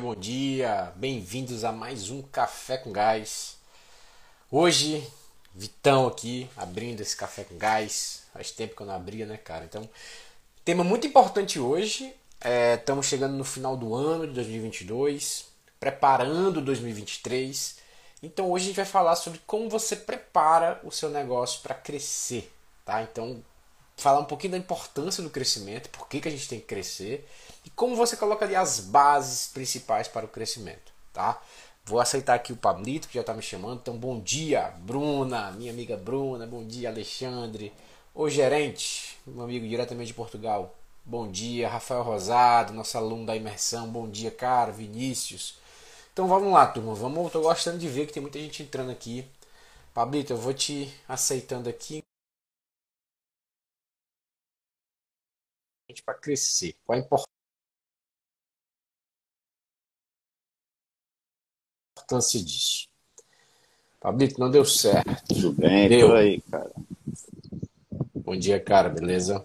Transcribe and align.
bom 0.00 0.14
dia, 0.14 0.90
bem-vindos 0.96 1.64
a 1.64 1.70
mais 1.70 2.08
um 2.08 2.22
Café 2.22 2.78
com 2.78 2.90
Gás. 2.90 3.58
Hoje, 4.50 5.06
Vitão 5.54 6.06
aqui, 6.06 6.48
abrindo 6.56 7.02
esse 7.02 7.14
Café 7.14 7.44
com 7.44 7.58
Gás. 7.58 8.22
Faz 8.32 8.50
tempo 8.50 8.74
que 8.74 8.80
eu 8.80 8.86
não 8.86 8.94
abria, 8.94 9.26
né, 9.26 9.36
cara? 9.36 9.66
Então, 9.66 9.86
tema 10.64 10.82
muito 10.82 11.06
importante 11.06 11.60
hoje. 11.60 12.10
É, 12.40 12.76
estamos 12.76 13.04
chegando 13.04 13.36
no 13.36 13.44
final 13.44 13.76
do 13.76 13.94
ano 13.94 14.26
de 14.26 14.32
2022, 14.32 15.44
preparando 15.78 16.62
2023. 16.62 17.76
Então, 18.22 18.50
hoje 18.50 18.64
a 18.64 18.66
gente 18.68 18.76
vai 18.76 18.86
falar 18.86 19.14
sobre 19.16 19.42
como 19.46 19.68
você 19.68 19.94
prepara 19.94 20.80
o 20.84 20.90
seu 20.90 21.10
negócio 21.10 21.60
para 21.60 21.74
crescer, 21.74 22.50
tá? 22.82 23.02
Então, 23.02 23.44
falar 23.98 24.20
um 24.20 24.24
pouquinho 24.24 24.52
da 24.52 24.58
importância 24.58 25.22
do 25.22 25.28
crescimento, 25.28 25.90
por 25.90 26.08
que, 26.08 26.18
que 26.18 26.28
a 26.28 26.30
gente 26.30 26.48
tem 26.48 26.60
que 26.60 26.66
crescer 26.66 27.28
e 27.64 27.70
como 27.70 27.96
você 27.96 28.16
coloca 28.16 28.44
ali 28.44 28.56
as 28.56 28.80
bases 28.80 29.48
principais 29.48 30.08
para 30.08 30.26
o 30.26 30.28
crescimento, 30.28 30.92
tá? 31.12 31.40
Vou 31.84 32.00
aceitar 32.00 32.34
aqui 32.34 32.52
o 32.52 32.56
Pablito, 32.56 33.08
que 33.08 33.14
já 33.14 33.20
está 33.22 33.34
me 33.34 33.42
chamando. 33.42 33.80
Então, 33.80 33.96
bom 33.96 34.20
dia, 34.20 34.72
Bruna, 34.80 35.50
minha 35.52 35.72
amiga 35.72 35.96
Bruna. 35.96 36.46
Bom 36.46 36.64
dia, 36.64 36.88
Alexandre. 36.88 37.72
O 38.14 38.28
gerente, 38.28 39.18
meu 39.26 39.42
amigo 39.44 39.66
diretamente 39.66 40.08
de 40.08 40.14
Portugal. 40.14 40.74
Bom 41.04 41.28
dia, 41.30 41.68
Rafael 41.68 42.02
Rosado, 42.02 42.72
nosso 42.72 42.96
aluno 42.96 43.26
da 43.26 43.34
imersão. 43.36 43.88
Bom 43.88 44.08
dia, 44.08 44.30
cara, 44.30 44.70
Vinícius. 44.70 45.56
Então, 46.12 46.28
vamos 46.28 46.52
lá, 46.52 46.66
turma. 46.66 46.94
Vamos, 46.94 47.32
tô 47.32 47.40
gostando 47.42 47.78
de 47.78 47.88
ver 47.88 48.06
que 48.06 48.12
tem 48.12 48.22
muita 48.22 48.38
gente 48.38 48.62
entrando 48.62 48.90
aqui. 48.92 49.26
Pablito, 49.94 50.32
eu 50.32 50.36
vou 50.38 50.54
te 50.54 50.92
aceitando 51.08 51.68
aqui. 51.68 52.02
Para 56.04 56.18
crescer. 56.18 56.74
Qual 56.84 56.96
a 56.98 57.00
importância? 57.00 57.41
Importância 62.12 62.42
disso. 62.42 62.88
Pablito, 64.00 64.38
não 64.38 64.50
deu 64.50 64.64
certo. 64.64 65.22
Tudo 65.28 65.52
bem, 65.52 65.88
deu. 65.88 66.08
por 66.08 66.16
aí, 66.16 66.40
cara. 66.50 66.70
Bom 68.14 68.36
dia, 68.36 68.60
cara, 68.60 68.88
beleza? 68.88 69.42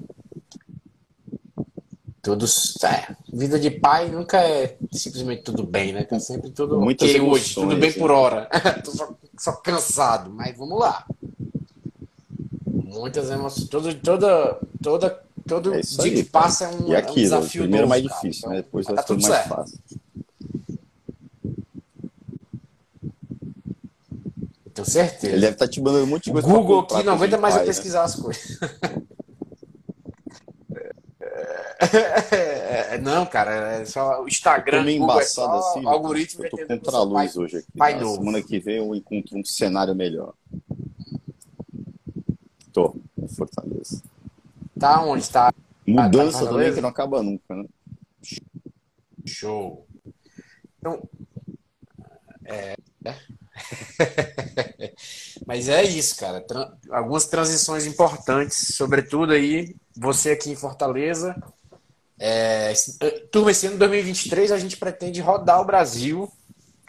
Tudo 2.22 2.46
é, 2.84 3.16
vida 3.32 3.58
de 3.58 3.72
pai 3.72 4.10
nunca 4.10 4.42
é 4.42 4.76
simplesmente 4.92 5.44
tudo 5.44 5.64
bem, 5.64 5.94
né? 5.94 6.04
Tá 6.04 6.20
sempre 6.20 6.50
tudo 6.50 6.82
Muitas 6.82 7.10
ok 7.10 7.22
hoje, 7.22 7.54
tudo 7.54 7.78
bem 7.78 7.94
por 7.94 8.12
hora. 8.12 8.50
Tô 8.84 8.92
só, 8.92 9.16
só, 9.38 9.54
cansado, 9.54 10.30
mas 10.30 10.58
vamos 10.58 10.78
lá. 10.78 11.06
Muitas 12.66 13.30
emoções, 13.30 13.70
todo, 13.70 13.94
toda, 13.96 14.60
toda, 14.84 15.24
todo 15.48 15.74
é 15.74 15.80
dia 15.80 16.04
aí, 16.04 16.16
que 16.16 16.24
passa 16.24 16.66
é 16.66 16.68
um, 16.68 16.90
e 16.90 16.96
aquilo, 16.96 16.98
é 16.98 17.12
um 17.12 17.42
desafio 17.42 17.62
primeiro 17.62 17.88
novo, 17.88 17.90
mais 17.90 18.04
difícil, 18.04 18.42
cara. 18.42 18.56
né? 18.56 18.62
Depois 18.62 18.86
então, 18.86 18.96
vai 18.96 19.06
tá 19.06 19.08
ser 19.08 19.14
mais 19.14 19.26
certo. 19.26 19.48
fácil. 19.48 19.80
Certeza. 24.90 25.28
Ele 25.34 25.42
deve 25.42 25.54
estar 25.54 25.68
te 25.68 25.82
mandando 25.82 26.06
um 26.06 26.08
monte 26.08 26.26
de 26.26 26.32
coisa. 26.32 26.48
Google 26.48 26.80
aqui 26.82 27.04
não 27.04 27.14
aguenta 27.14 27.38
mais 27.38 27.56
eu 27.56 27.62
né? 27.62 27.68
pesquisar 27.68 28.04
as 28.04 28.16
coisas. 28.16 28.58
É, 31.80 32.98
Não, 32.98 33.26
cara, 33.26 33.52
é 33.82 33.86
só 33.86 34.24
o 34.24 34.28
Instagram, 34.28 34.84
meio 34.84 35.00
Google 35.00 35.16
é 35.16 35.18
embaçado 35.24 35.62
só 35.62 35.70
assim. 35.72 35.86
algoritmo 35.88 36.46
eu 36.46 36.50
tô 36.50 36.58
contra 36.58 36.76
a 36.90 36.92
seu 37.02 37.10
pai- 37.12 37.26
luz 37.26 37.38
hoje 37.38 37.58
aqui. 37.58 37.68
pai 37.78 37.94
tá? 37.94 38.02
novo. 38.02 38.16
Semana 38.18 38.42
que 38.42 38.60
vem 38.60 38.78
eu 38.78 38.96
encontro 38.96 39.38
um 39.38 39.46
cenário 39.46 39.94
melhor. 39.96 40.34
Tô, 42.74 42.96
em 43.18 43.28
Fortaleza. 43.28 44.02
Tá 44.80 45.04
onde? 45.04 45.30
Tá 45.30 45.54
Mudança 45.86 46.40
Fortaleza? 46.40 46.50
também 46.50 46.74
que 46.74 46.82
não 46.82 46.90
acaba 46.90 47.22
nunca, 47.24 47.56
né? 47.56 47.66
show. 49.26 49.86
Então, 50.80 51.02
é. 52.46 52.76
Mas 55.46 55.70
é 55.70 55.84
isso, 55.84 56.16
cara. 56.18 56.42
Tran- 56.42 56.72
Algumas 56.92 57.26
transições 57.28 57.86
importantes, 57.86 58.76
sobretudo 58.76 59.34
aí, 59.34 59.76
você 59.96 60.32
aqui 60.32 60.50
em 60.52 60.56
Fortaleza. 60.56 61.36
É, 62.20 62.74
eh, 63.02 63.12
turma, 63.32 63.52
esse 63.52 63.68
ano 63.68 63.76
de 63.76 63.80
2023 63.80 64.52
a 64.52 64.58
gente 64.58 64.78
pretende 64.78 65.22
rodar 65.22 65.62
o 65.62 65.66
Brasil 65.66 66.32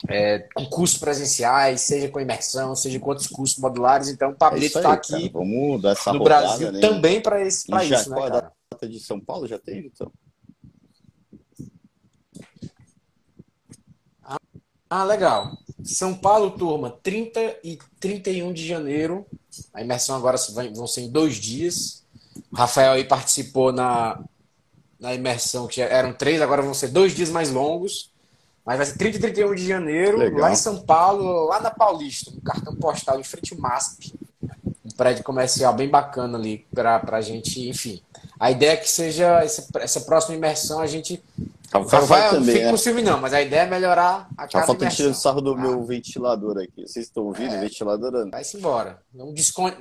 é, 0.09 0.41
com 0.55 0.65
cursos 0.67 0.99
presenciais, 0.99 1.83
seja 1.83 2.09
com 2.09 2.21
imersão, 2.21 2.75
seja 2.75 2.99
com 3.01 3.09
outros 3.11 3.29
cursos 3.29 3.59
modulares. 3.59 4.09
Então, 4.09 4.31
o 4.31 4.33
É 4.33 4.37
Pablito 4.37 4.67
está 4.79 4.83
cara. 4.83 4.95
aqui 4.95 5.29
Vamos 5.33 5.83
dar 5.83 5.91
essa 5.93 6.13
no 6.13 6.19
rodada, 6.19 6.35
Brasil 6.39 6.73
né? 6.73 6.81
também 6.81 7.21
para 7.21 7.43
esse 7.45 7.67
pra 7.67 7.85
já, 7.85 7.99
isso, 7.99 8.11
né, 8.11 8.17
qual 8.17 8.27
é 8.27 8.29
a 8.29 8.33
cara? 8.33 8.53
data 8.73 8.89
de 8.89 9.01
São 9.01 9.21
Paulo? 9.21 9.47
Já 9.47 9.59
tem, 9.59 9.87
então? 9.87 10.11
Ah, 14.91 15.05
legal. 15.05 15.57
São 15.83 16.15
Paulo, 16.15 16.51
turma, 16.53 16.91
30 17.03 17.41
e 17.63 17.79
31 18.01 18.53
de 18.53 18.67
janeiro. 18.67 19.27
A 19.73 19.81
imersão 19.83 20.17
agora 20.17 20.37
vai- 20.53 20.73
vão 20.73 20.87
ser 20.87 21.03
em 21.03 21.11
dois 21.11 21.37
dias. 21.37 22.03
O 22.53 22.57
Rafael 22.57 22.93
aí 22.93 23.05
participou 23.05 23.73
na, 23.73 24.21
na 24.99 25.15
imersão, 25.15 25.67
que 25.67 25.81
eram 25.81 26.13
três, 26.13 26.41
agora 26.43 26.63
vão 26.63 26.75
ser 26.75 26.89
dois 26.89 27.15
dias 27.15 27.31
mais 27.31 27.51
longos. 27.51 28.11
Mas 28.65 28.77
vai 28.77 28.87
ser 28.87 28.99
30 28.99 29.17
e 29.17 29.21
31 29.21 29.55
de 29.55 29.67
janeiro, 29.67 30.19
Legal. 30.19 30.41
lá 30.41 30.53
em 30.53 30.57
São 30.57 30.81
Paulo, 30.83 31.47
lá 31.47 31.59
na 31.61 31.71
Paulista, 31.71 32.31
no 32.31 32.41
cartão 32.43 32.75
postal, 32.77 33.19
em 33.19 33.25
frente 33.25 33.55
ao 33.55 33.61
MASP. 33.61 34.13
Um 34.85 34.91
prédio 34.97 35.25
comercial 35.25 35.73
bem 35.75 35.89
bacana 35.89 36.37
ali 36.37 36.67
para 36.75 37.01
a 37.17 37.21
gente, 37.23 37.67
enfim. 37.69 38.03
A 38.41 38.51
ideia 38.51 38.73
é 38.73 38.77
que 38.77 38.89
seja 38.89 39.43
essa, 39.43 39.67
essa 39.81 40.01
próxima 40.03 40.37
imersão, 40.37 40.81
a 40.81 40.87
gente. 40.87 41.23
Rafael 41.73 42.07
vai, 42.07 42.21
vai 42.21 42.33
não 42.33 42.39
também, 42.41 42.55
fica 42.55 42.65
né? 42.67 42.71
com 42.71 42.77
ciúme, 42.79 43.03
não, 43.03 43.21
mas 43.21 43.35
a 43.35 43.43
ideia 43.43 43.61
é 43.63 43.67
melhorar 43.67 44.29
a 44.37 44.43
Rafael 44.45 44.67
tá 44.67 44.75
tirando 44.75 44.83
imersão. 44.93 45.15
sarro 45.15 45.41
do 45.41 45.53
Ah. 45.53 45.57
meu 45.57 45.85
ventilador 45.85 46.57
aqui. 46.59 46.87
Vocês 46.87 47.07
estão 47.07 47.25
ouvindo 47.25 47.55
o 47.57 47.61
ventilador? 47.61 48.31
Vai-se 48.31 48.57
embora. 48.57 49.03
Não 49.13 49.35
desconte. 49.35 49.77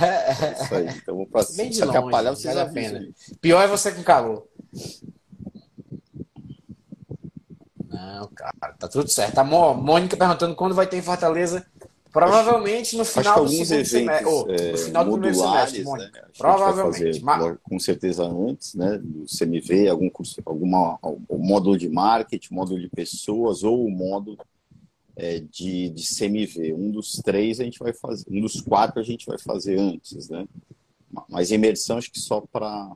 É 0.00 0.62
isso 0.62 0.74
aí. 0.74 0.88
Então 0.96 1.16
vou 1.16 1.26
pra 1.26 1.42
Bem 1.54 1.54
cima. 1.54 1.68
de 1.70 1.74
Se 1.76 1.84
longe, 1.84 1.98
atrapalhar, 1.98 2.30
vocês 2.30 2.54
vale 2.54 2.68
a 2.68 2.72
pena. 2.72 2.98
aí. 3.00 3.14
Pior 3.40 3.60
é 3.62 3.66
você 3.66 3.92
com 3.92 4.02
calor. 4.02 4.46
Não, 7.88 8.28
cara, 8.28 8.74
tá 8.78 8.88
tudo 8.88 9.08
certo. 9.08 9.38
A 9.38 9.44
Mônica 9.44 10.16
perguntando 10.16 10.54
quando 10.54 10.74
vai 10.74 10.86
ter 10.86 10.96
em 10.98 11.02
Fortaleza. 11.02 11.66
Provavelmente 12.10 12.96
no 12.96 13.02
Acho 13.02 13.12
que 13.12 13.18
final 13.20 13.34
do 13.34 13.40
alguns 13.40 13.68
segundo 13.68 13.72
eventos 13.72 13.90
semestre. 13.90 14.66
é, 14.66 14.72
no 14.72 14.78
final 14.78 15.04
do 15.04 15.12
primeiro 15.12 15.36
semestre, 15.36 15.84
né? 15.84 16.10
Provavelmente. 16.36 17.20
fazer, 17.20 17.58
com 17.62 17.78
certeza 17.78 18.24
antes, 18.24 18.74
né? 18.74 18.98
Do 18.98 19.24
CMV, 19.26 19.88
algum 19.88 20.08
curso, 20.08 20.40
alguma, 20.44 20.98
o 21.02 21.38
módulo 21.38 21.76
de 21.76 21.88
marketing, 21.88 22.54
módulo 22.54 22.80
de 22.80 22.88
pessoas 22.88 23.62
ou 23.62 23.84
o 23.84 23.90
módulo 23.90 24.38
é, 25.16 25.40
de, 25.40 25.90
de 25.90 26.02
CMV. 26.02 26.72
Um 26.74 26.90
dos 26.90 27.12
três 27.22 27.60
a 27.60 27.64
gente 27.64 27.78
vai 27.78 27.92
fazer, 27.92 28.24
um 28.30 28.40
dos 28.40 28.60
quatro 28.60 29.00
a 29.00 29.04
gente 29.04 29.26
vai 29.26 29.38
fazer 29.38 29.78
antes, 29.78 30.28
né? 30.28 30.46
Mas 31.28 31.50
imersão 31.50 31.98
acho 31.98 32.10
que 32.10 32.20
só 32.20 32.40
para 32.40 32.90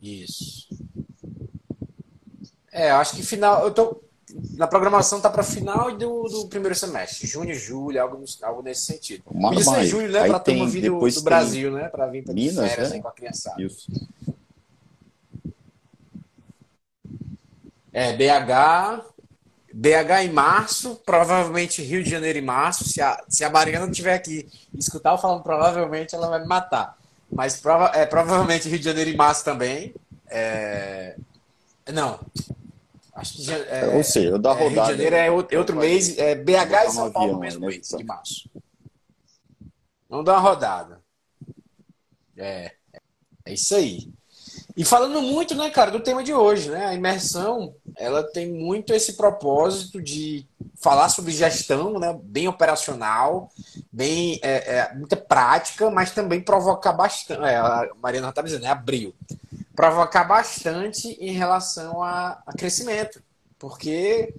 Isso. 0.00 0.68
É, 2.70 2.90
acho 2.90 3.16
que 3.16 3.22
final. 3.22 3.64
Eu 3.64 3.72
tô. 3.72 4.07
Na 4.58 4.66
programação 4.66 5.20
tá 5.20 5.30
para 5.30 5.44
final 5.44 5.96
do, 5.96 6.24
do 6.24 6.48
primeiro 6.48 6.74
semestre. 6.74 7.28
Junho, 7.28 7.54
julho, 7.54 8.02
algo, 8.02 8.24
algo 8.42 8.60
nesse 8.60 8.86
sentido. 8.86 9.22
Podia 9.22 9.62
ser 9.62 9.70
mais. 9.70 9.88
julho, 9.88 10.10
né? 10.10 10.26
Pra 10.26 10.40
turma 10.40 10.66
vir 10.66 10.90
do, 10.90 10.98
do 10.98 11.22
Brasil, 11.22 11.70
né? 11.70 11.88
Pra 11.88 12.08
vir 12.08 12.24
de 12.24 12.34
Minas, 12.34 12.68
férias 12.68 12.90
né? 12.90 12.96
aí 12.96 13.00
com 13.00 13.06
a 13.06 13.12
criançada. 13.12 13.62
isso. 13.62 13.86
É, 17.92 18.12
BH. 18.16 19.04
BH 19.72 20.24
em 20.24 20.32
março, 20.32 21.00
provavelmente 21.06 21.80
Rio 21.80 22.02
de 22.02 22.10
Janeiro 22.10 22.40
em 22.40 22.44
março. 22.44 22.82
Se 22.82 23.00
a, 23.00 23.22
se 23.28 23.44
a 23.44 23.50
Mariana 23.50 23.84
não 23.84 23.92
estiver 23.92 24.14
aqui 24.14 24.48
escutar 24.76 25.12
eu 25.12 25.18
falando 25.18 25.44
provavelmente, 25.44 26.16
ela 26.16 26.28
vai 26.28 26.40
me 26.40 26.48
matar. 26.48 26.98
Mas 27.30 27.60
prova, 27.60 27.92
é, 27.94 28.04
provavelmente 28.04 28.68
Rio 28.68 28.80
de 28.80 28.84
Janeiro 28.84 29.10
em 29.10 29.16
março 29.16 29.44
também. 29.44 29.94
É, 30.26 31.14
não. 31.92 32.18
Acho 33.18 33.34
que 33.34 33.50
é, 33.50 33.96
Ou 33.96 34.04
seja, 34.04 34.28
eu 34.28 34.38
dar 34.38 34.56
é, 34.56 34.60
Rio 34.60 34.68
rodada. 34.68 34.86
de 34.86 34.92
Janeiro 34.92 35.16
é 35.16 35.30
outro, 35.30 35.56
é 35.56 35.58
outro 35.58 35.76
mês. 35.76 36.16
É 36.16 36.36
BH 36.36 36.86
e 36.86 36.90
São 36.90 37.10
Paulo 37.10 37.32
no 37.32 37.40
mesmo 37.40 37.60
né, 37.60 37.66
mês 37.66 37.88
de 37.88 38.04
março. 38.04 38.48
Vamos 40.08 40.24
dar 40.24 40.34
uma 40.34 40.40
rodada. 40.40 41.00
É, 42.36 42.72
é 43.44 43.52
isso 43.52 43.74
aí. 43.74 44.08
E 44.76 44.84
falando 44.84 45.20
muito, 45.20 45.56
né, 45.56 45.68
cara, 45.70 45.90
do 45.90 45.98
tema 45.98 46.22
de 46.22 46.32
hoje, 46.32 46.70
né? 46.70 46.86
A 46.86 46.94
imersão, 46.94 47.74
ela 47.96 48.22
tem 48.22 48.52
muito 48.52 48.94
esse 48.94 49.14
propósito 49.14 50.00
de 50.00 50.46
falar 50.80 51.08
sobre 51.08 51.32
gestão, 51.32 51.98
né? 51.98 52.16
Bem 52.22 52.46
operacional, 52.46 53.50
bem 53.92 54.38
é, 54.40 54.76
é, 54.76 54.94
muita 54.94 55.16
prática, 55.16 55.90
mas 55.90 56.12
também 56.12 56.40
provocar 56.40 56.92
bastante. 56.92 57.42
É, 57.42 57.56
a 57.56 57.88
Mariana 58.00 58.28
está 58.28 58.40
dizendo, 58.40 58.62
né? 58.62 58.70
Abril. 58.70 59.12
Provocar 59.78 60.24
bastante 60.24 61.16
em 61.20 61.30
relação 61.30 62.02
a, 62.02 62.42
a 62.44 62.52
crescimento. 62.52 63.22
Porque 63.60 64.34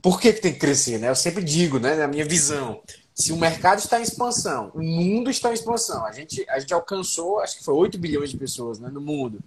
por 0.00 0.18
que, 0.18 0.32
tem 0.32 0.54
que 0.54 0.58
crescer, 0.58 0.98
né? 0.98 1.10
Eu 1.10 1.14
sempre 1.14 1.44
digo, 1.44 1.78
né, 1.78 1.96
na 1.96 2.08
minha 2.08 2.24
visão, 2.24 2.80
se 3.14 3.30
o 3.30 3.36
mercado 3.36 3.80
está 3.80 4.00
em 4.00 4.02
expansão, 4.02 4.72
o 4.74 4.82
mundo 4.82 5.28
está 5.28 5.50
em 5.50 5.52
expansão, 5.52 6.06
a 6.06 6.12
gente, 6.12 6.48
a 6.48 6.58
gente 6.58 6.72
alcançou, 6.72 7.40
acho 7.40 7.58
que 7.58 7.64
foi 7.64 7.74
8 7.74 7.98
bilhões 7.98 8.30
de 8.30 8.38
pessoas 8.38 8.78
né, 8.78 8.88
no 8.88 9.02
mundo. 9.02 9.40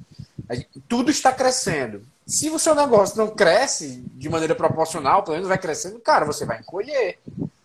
A 0.47 0.53
Tudo 0.87 1.09
está 1.09 1.31
crescendo. 1.31 2.03
Se 2.27 2.51
o 2.51 2.59
seu 2.59 2.75
negócio 2.75 3.17
não 3.17 3.29
cresce 3.29 4.03
de 4.13 4.29
maneira 4.29 4.53
proporcional, 4.53 5.23
pelo 5.23 5.37
menos 5.37 5.49
vai 5.49 5.57
crescendo, 5.57 5.99
cara, 5.99 6.27
você 6.27 6.45
vai 6.45 6.59
encolher. 6.59 7.17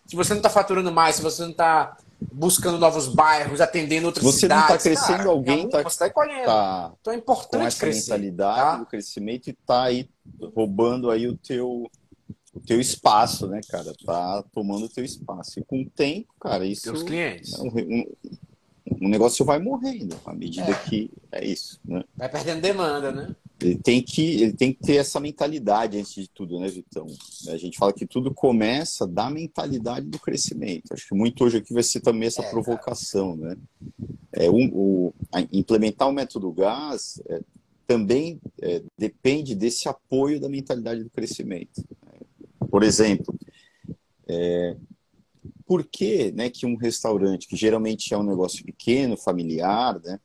Se 0.07 0.15
você 0.15 0.31
não 0.31 0.39
está 0.39 0.49
faturando 0.49 0.91
mais, 0.91 1.17
se 1.17 1.21
você 1.21 1.43
não 1.43 1.51
está 1.51 1.95
buscando 2.21 2.77
novos 2.77 3.07
bairros, 3.07 3.61
atendendo 3.61 4.07
outras 4.07 4.23
você 4.23 4.41
cidades. 4.41 4.65
Você 4.65 4.89
não 4.89 4.93
está 4.93 5.05
crescendo, 5.05 5.17
cara, 5.17 5.29
alguém 5.29 5.65
está 5.65 5.83
tá 5.83 6.07
encolhendo. 6.07 6.45
Tá 6.45 6.93
então 6.99 7.13
é 7.13 7.15
importante 7.15 7.61
com 7.61 7.67
essa 7.67 7.79
crescer. 7.79 8.11
mentalidade 8.11 8.59
tá? 8.59 8.77
do 8.77 8.85
crescimento 8.85 9.47
e 9.47 9.51
está 9.51 9.83
aí 9.83 10.09
roubando 10.55 11.09
aí 11.09 11.27
o 11.27 11.37
teu 11.37 11.89
o 12.53 12.59
teu 12.59 12.79
espaço, 12.79 13.47
né, 13.47 13.61
cara? 13.69 13.93
Tá 14.05 14.43
tomando 14.51 14.85
o 14.85 14.89
teu 14.89 15.05
espaço. 15.05 15.59
E 15.59 15.63
com 15.63 15.81
o 15.81 15.89
tempo, 15.89 16.33
cara, 16.39 16.65
isso. 16.65 16.83
Teus 16.83 17.03
clientes. 17.03 17.53
É 17.53 17.61
um, 17.61 17.67
um, 17.67 18.05
um, 19.01 19.09
negócio 19.09 19.45
vai 19.45 19.59
morrendo 19.59 20.15
à 20.25 20.33
medida 20.33 20.71
é. 20.71 20.73
que 20.73 21.11
é 21.31 21.45
isso, 21.45 21.79
né? 21.85 22.03
Vai 22.15 22.27
perdendo 22.27 22.61
demanda, 22.61 23.11
né? 23.11 23.35
Ele 23.61 23.77
tem 23.77 24.01
que 24.01 24.41
ele 24.41 24.53
tem 24.53 24.73
que 24.73 24.79
ter 24.79 24.95
essa 24.95 25.19
mentalidade 25.19 25.97
antes 25.97 26.13
de 26.13 26.29
tudo, 26.29 26.59
né, 26.59 26.67
Vitão? 26.69 27.05
A 27.49 27.57
gente 27.57 27.77
fala 27.77 27.91
que 27.91 28.05
tudo 28.05 28.33
começa 28.33 29.05
da 29.05 29.29
mentalidade 29.29 30.05
do 30.05 30.17
crescimento. 30.17 30.93
Acho 30.93 31.07
que 31.07 31.15
muito 31.15 31.43
hoje 31.43 31.57
aqui 31.57 31.73
vai 31.73 31.83
ser 31.83 31.99
também 31.99 32.27
essa 32.27 32.41
é, 32.41 32.49
provocação, 32.49 33.37
cara. 33.37 33.55
né? 33.55 33.57
É 34.31 34.49
um, 34.49 34.69
o, 34.73 35.13
implementar 35.51 36.07
o 36.07 36.13
método 36.13 36.51
GAS 36.51 37.21
é, 37.27 37.41
também 37.85 38.39
é, 38.61 38.81
depende 38.97 39.55
desse 39.55 39.89
apoio 39.89 40.39
da 40.39 40.47
mentalidade 40.47 41.03
do 41.03 41.09
crescimento. 41.09 41.83
Por 42.69 42.83
exemplo, 42.83 43.35
é, 44.27 44.77
por 45.65 45.83
que, 45.83 46.31
né, 46.31 46.49
que 46.49 46.65
um 46.65 46.75
restaurante, 46.75 47.47
que 47.47 47.55
geralmente 47.55 48.13
é 48.13 48.17
um 48.17 48.23
negócio 48.23 48.63
pequeno, 48.63 49.17
familiar, 49.17 49.99
né, 50.01 50.19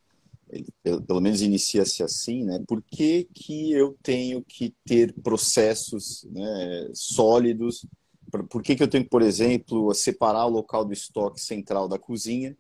ele, 0.55 0.69
pelo, 0.83 1.21
menos 1.21 1.43
inicia-se 1.43 2.03
assim, 2.03 2.45
né, 2.45 2.63
por 2.67 2.81
que, 2.81 3.29
que 3.35 3.73
eu 3.73 3.97
tenho 4.03 4.43
que 4.43 4.73
ter 4.87 5.13
processos 5.15 6.25
né, 6.31 6.91
sólidos? 6.95 7.85
Por, 8.49 8.63
que, 8.63 8.77
que 8.77 8.83
eu 8.83 8.89
tenho 8.89 9.05
que, 9.05 9.11
por 9.11 9.23
exemplo, 9.23 9.93
separar 9.95 10.47
o 10.47 10.51
local 10.51 10.85
do 10.85 10.93
estoque 10.93 11.41
central 11.41 11.89
da 11.89 11.99
cozinha, 11.99 12.57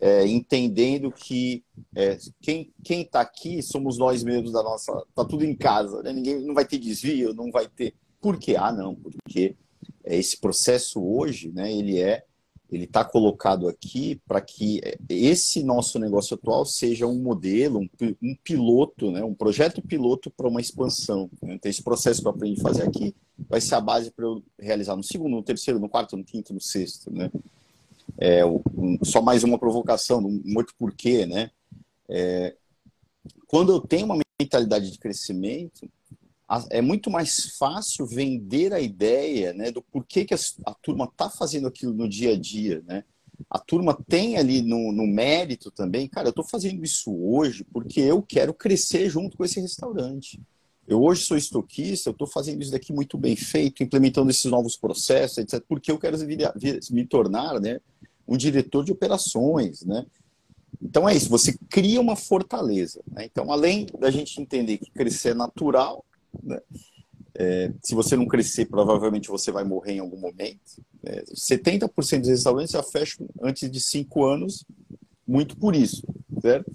é, 0.00 0.26
entendendo 0.26 1.10
que 1.10 1.64
é, 1.94 2.18
quem 2.40 2.72
está 2.84 3.20
aqui 3.20 3.62
somos 3.62 3.96
nós 3.96 4.22
mesmos 4.22 4.52
da 4.52 4.62
nossa. 4.62 4.92
Está 5.08 5.24
tudo 5.24 5.44
em 5.44 5.54
casa, 5.54 6.02
né? 6.02 6.12
ninguém 6.12 6.40
não 6.44 6.54
vai 6.54 6.64
ter 6.64 6.78
desvio, 6.78 7.34
não 7.34 7.50
vai 7.50 7.68
ter. 7.68 7.94
Por 8.20 8.38
quê? 8.38 8.56
Ah, 8.56 8.72
não, 8.72 8.94
porque 8.94 9.56
esse 10.04 10.38
processo 10.38 11.02
hoje, 11.02 11.50
né, 11.52 11.72
ele 11.72 12.00
é 12.00 12.24
ele 12.74 12.84
está 12.84 13.04
colocado 13.04 13.68
aqui 13.68 14.20
para 14.26 14.40
que 14.40 14.80
esse 15.08 15.62
nosso 15.62 15.98
negócio 15.98 16.34
atual 16.34 16.64
seja 16.64 17.06
um 17.06 17.18
modelo, 17.18 17.80
um, 17.80 17.88
um 18.22 18.34
piloto, 18.42 19.10
né, 19.10 19.22
um 19.22 19.34
projeto 19.34 19.80
piloto 19.80 20.30
para 20.30 20.48
uma 20.48 20.60
expansão. 20.60 21.30
Né? 21.40 21.54
Então, 21.54 21.70
esse 21.70 21.82
processo 21.82 22.20
que 22.20 22.26
eu 22.26 22.32
aprendi 22.32 22.60
a 22.60 22.62
fazer 22.62 22.82
aqui 22.82 23.14
vai 23.48 23.60
ser 23.60 23.76
a 23.76 23.80
base 23.80 24.10
para 24.10 24.24
eu 24.24 24.42
realizar 24.58 24.96
no 24.96 25.02
segundo, 25.02 25.36
no 25.36 25.42
terceiro, 25.42 25.78
no 25.78 25.88
quarto, 25.88 26.16
no 26.16 26.24
quinto, 26.24 26.52
no 26.52 26.60
sexto. 26.60 27.10
Né? 27.12 27.30
É, 28.18 28.44
um, 28.44 28.98
só 29.02 29.22
mais 29.22 29.44
uma 29.44 29.58
provocação, 29.58 30.18
um 30.20 30.56
outro 30.56 30.74
porquê. 30.78 31.26
Né? 31.26 31.50
É, 32.08 32.54
quando 33.46 33.72
eu 33.72 33.80
tenho 33.80 34.06
uma 34.06 34.18
mentalidade 34.40 34.90
de 34.90 34.98
crescimento, 34.98 35.88
é 36.70 36.80
muito 36.80 37.10
mais 37.10 37.56
fácil 37.58 38.06
vender 38.06 38.72
a 38.72 38.80
ideia 38.80 39.52
né, 39.52 39.70
do 39.70 39.82
porquê 39.82 40.24
que 40.24 40.34
a, 40.34 40.38
a 40.66 40.74
turma 40.74 41.04
está 41.04 41.30
fazendo 41.30 41.66
aquilo 41.66 41.94
no 41.94 42.08
dia 42.08 42.32
a 42.32 42.38
dia. 42.38 42.82
Né? 42.86 43.04
A 43.50 43.58
turma 43.58 43.96
tem 44.08 44.36
ali 44.36 44.62
no, 44.62 44.92
no 44.92 45.06
mérito 45.06 45.70
também, 45.70 46.08
cara, 46.08 46.28
eu 46.28 46.30
estou 46.30 46.44
fazendo 46.44 46.84
isso 46.84 47.14
hoje 47.14 47.64
porque 47.72 48.00
eu 48.00 48.22
quero 48.22 48.52
crescer 48.52 49.08
junto 49.08 49.36
com 49.36 49.44
esse 49.44 49.60
restaurante. 49.60 50.40
Eu 50.86 51.02
hoje 51.02 51.22
sou 51.22 51.36
estoquista, 51.36 52.10
eu 52.10 52.12
estou 52.12 52.26
fazendo 52.26 52.60
isso 52.60 52.70
daqui 52.70 52.92
muito 52.92 53.16
bem 53.16 53.34
feito, 53.34 53.82
implementando 53.82 54.30
esses 54.30 54.44
novos 54.44 54.76
processos, 54.76 55.38
etc., 55.38 55.64
porque 55.66 55.90
eu 55.90 55.98
quero 55.98 56.18
vir, 56.18 56.52
vir, 56.56 56.78
me 56.90 57.06
tornar 57.06 57.58
né, 57.58 57.80
um 58.28 58.36
diretor 58.36 58.84
de 58.84 58.92
operações. 58.92 59.82
Né? 59.82 60.04
Então 60.82 61.08
é 61.08 61.16
isso, 61.16 61.30
você 61.30 61.56
cria 61.70 62.00
uma 62.00 62.16
fortaleza. 62.16 63.02
Né? 63.10 63.24
Então, 63.24 63.50
além 63.50 63.86
da 63.98 64.10
gente 64.10 64.40
entender 64.40 64.76
que 64.76 64.90
crescer 64.90 65.30
é 65.30 65.34
natural, 65.34 66.04
né? 66.42 66.60
É, 67.36 67.72
se 67.82 67.94
você 67.94 68.16
não 68.16 68.26
crescer, 68.26 68.66
provavelmente 68.66 69.28
você 69.28 69.50
vai 69.50 69.64
morrer 69.64 69.94
em 69.94 69.98
algum 69.98 70.18
momento. 70.18 70.82
É, 71.04 71.24
70% 71.24 72.20
dos 72.20 72.28
restaurantes 72.28 72.72
já 72.72 72.82
fecham 72.82 73.26
antes 73.42 73.68
de 73.68 73.80
cinco 73.80 74.24
anos, 74.24 74.64
muito 75.26 75.56
por 75.56 75.74
isso, 75.74 76.06
certo? 76.40 76.70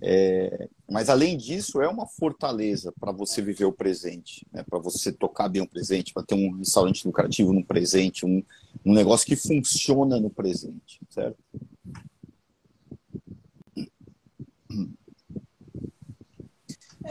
É, 0.00 0.68
mas 0.90 1.08
além 1.08 1.36
disso, 1.36 1.80
é 1.80 1.88
uma 1.88 2.06
fortaleza 2.06 2.92
para 2.98 3.12
você 3.12 3.40
viver 3.40 3.66
o 3.66 3.72
presente, 3.72 4.46
né? 4.52 4.64
para 4.68 4.78
você 4.78 5.12
tocar 5.12 5.48
bem 5.48 5.62
o 5.62 5.68
presente, 5.68 6.12
para 6.12 6.24
ter 6.24 6.34
um 6.34 6.50
restaurante 6.58 7.06
lucrativo 7.06 7.52
no 7.52 7.64
presente, 7.64 8.26
um, 8.26 8.42
um 8.84 8.92
negócio 8.92 9.26
que 9.26 9.36
funciona 9.36 10.18
no 10.18 10.28
presente, 10.28 11.00
certo? 11.08 11.41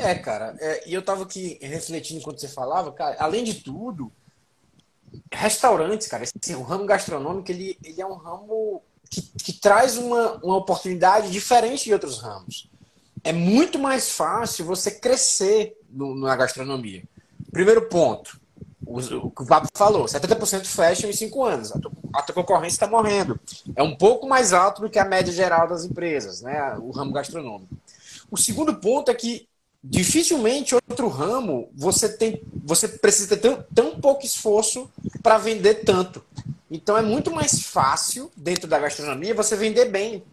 É, 0.02 0.16
cara, 0.16 0.56
é, 0.60 0.90
e 0.90 0.94
eu 0.94 1.02
tava 1.02 1.24
aqui 1.24 1.58
refletindo 1.62 2.20
enquanto 2.20 2.40
você 2.40 2.48
falava, 2.48 2.92
cara, 2.92 3.16
além 3.20 3.44
de 3.44 3.56
tudo, 3.56 4.12
restaurantes, 5.32 6.08
cara, 6.08 6.24
assim, 6.24 6.56
o 6.56 6.64
ramo 6.64 6.86
gastronômico, 6.86 7.52
ele, 7.52 7.78
ele 7.84 8.02
é 8.02 8.06
um 8.06 8.16
ramo 8.16 8.82
que, 9.10 9.22
que 9.22 9.54
traz 9.54 9.98
uma, 9.98 10.38
uma 10.44 10.58
oportunidade 10.58 11.30
diferente 11.30 11.86
de 11.86 11.94
outros 11.94 12.20
ramos. 12.20 12.70
É 13.24 13.32
muito 13.32 13.78
mais 13.78 14.12
fácil 14.12 14.66
você 14.66 14.92
crescer 14.92 15.78
no, 15.90 16.16
na 16.16 16.36
gastronomia. 16.36 17.04
Primeiro 17.52 17.88
ponto, 17.88 18.40
o, 18.86 19.30
que 19.30 19.44
o 19.44 19.46
Papo 19.46 19.68
falou, 19.74 20.06
70% 20.06 20.66
fecham 20.66 21.10
em 21.10 21.14
5 21.14 21.46
anos. 21.46 21.72
A 22.14 22.22
tua 22.22 22.36
concorrência 22.36 22.76
está 22.76 22.88
morrendo. 22.88 23.40
É 23.76 23.84
um 23.84 23.96
pouco 23.96 24.28
mais 24.28 24.54
alto 24.54 24.82
do 24.82 24.90
que 24.90 24.98
a 24.98 25.06
média 25.06 25.32
geral 25.32 25.68
das 25.68 25.86
empresas, 25.86 26.42
né? 26.42 26.76
O 26.82 26.92
ramo 26.92 27.14
gastronômico. 27.14 27.76
O 28.30 28.38
segundo 28.38 28.76
ponto 28.76 29.12
é 29.12 29.14
que 29.14 29.48
dificilmente 29.84 30.76
outro 30.76 31.08
ramo 31.08 31.70
você 31.74 32.08
tem 32.08 32.42
você 32.64 32.88
precisa 32.88 33.30
ter 33.30 33.38
tão, 33.38 33.66
tão 33.74 34.00
pouco 34.00 34.26
esforço 34.26 34.90
para 35.24 35.38
vender 35.38 35.84
tanto. 35.84 36.24
Então 36.70 36.98
é 36.98 37.02
muito 37.02 37.32
mais 37.32 37.64
fácil 37.64 38.32
dentro 38.36 38.68
da 38.68 38.80
gastronomia 38.80 39.34
você 39.34 39.56
vender 39.56 39.86
bem. 39.86 40.24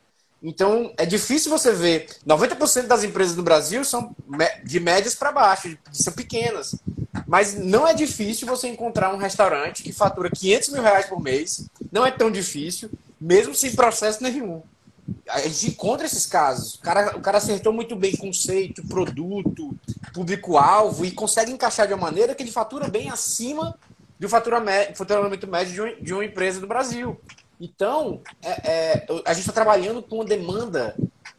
Então 0.42 0.92
é 0.96 1.04
difícil 1.04 1.50
você 1.50 1.72
ver. 1.72 2.06
90% 2.26 2.86
das 2.86 3.02
empresas 3.02 3.34
no 3.34 3.42
Brasil 3.42 3.84
são 3.84 4.14
de 4.62 4.78
médias 4.78 5.14
para 5.14 5.32
baixo 5.32 5.76
são 5.92 6.12
pequenas. 6.12 6.76
Mas 7.26 7.54
não 7.54 7.86
é 7.86 7.94
difícil 7.94 8.46
você 8.46 8.68
encontrar 8.68 9.12
um 9.12 9.18
restaurante 9.18 9.82
que 9.82 9.92
fatura 9.92 10.30
500 10.30 10.68
mil 10.68 10.82
reais 10.82 11.06
por 11.06 11.20
mês. 11.20 11.66
Não 11.90 12.06
é 12.06 12.10
tão 12.10 12.30
difícil 12.30 12.90
mesmo 13.20 13.54
sem 13.54 13.74
processo 13.74 14.22
nenhum 14.22 14.62
a 15.28 15.40
gente 15.40 15.68
encontra 15.68 16.06
esses 16.06 16.26
casos. 16.26 16.74
O 16.74 16.80
cara, 16.80 17.16
o 17.16 17.20
cara 17.20 17.38
acertou 17.38 17.72
muito 17.72 17.94
bem 17.94 18.16
conceito, 18.16 18.86
produto, 18.86 19.74
público-alvo 20.12 21.04
e 21.04 21.10
consegue 21.10 21.52
encaixar 21.52 21.86
de 21.86 21.94
uma 21.94 22.06
maneira 22.06 22.34
que 22.34 22.42
ele 22.42 22.50
fatura 22.50 22.88
bem 22.88 23.10
acima 23.10 23.78
do 24.18 24.28
faturamento 24.28 25.46
médio 25.46 25.96
de, 26.02 26.12
um, 26.12 26.16
uma 26.16 26.24
empresa 26.24 26.60
do 26.60 26.66
Brasil. 26.66 27.20
Então, 27.60 28.20
é, 28.42 28.50
é, 28.70 29.06
a 29.24 29.32
gente 29.32 29.42
está 29.42 29.52
trabalhando 29.52 30.02
com 30.02 30.16
uma 30.16 30.24
demanda 30.24 30.96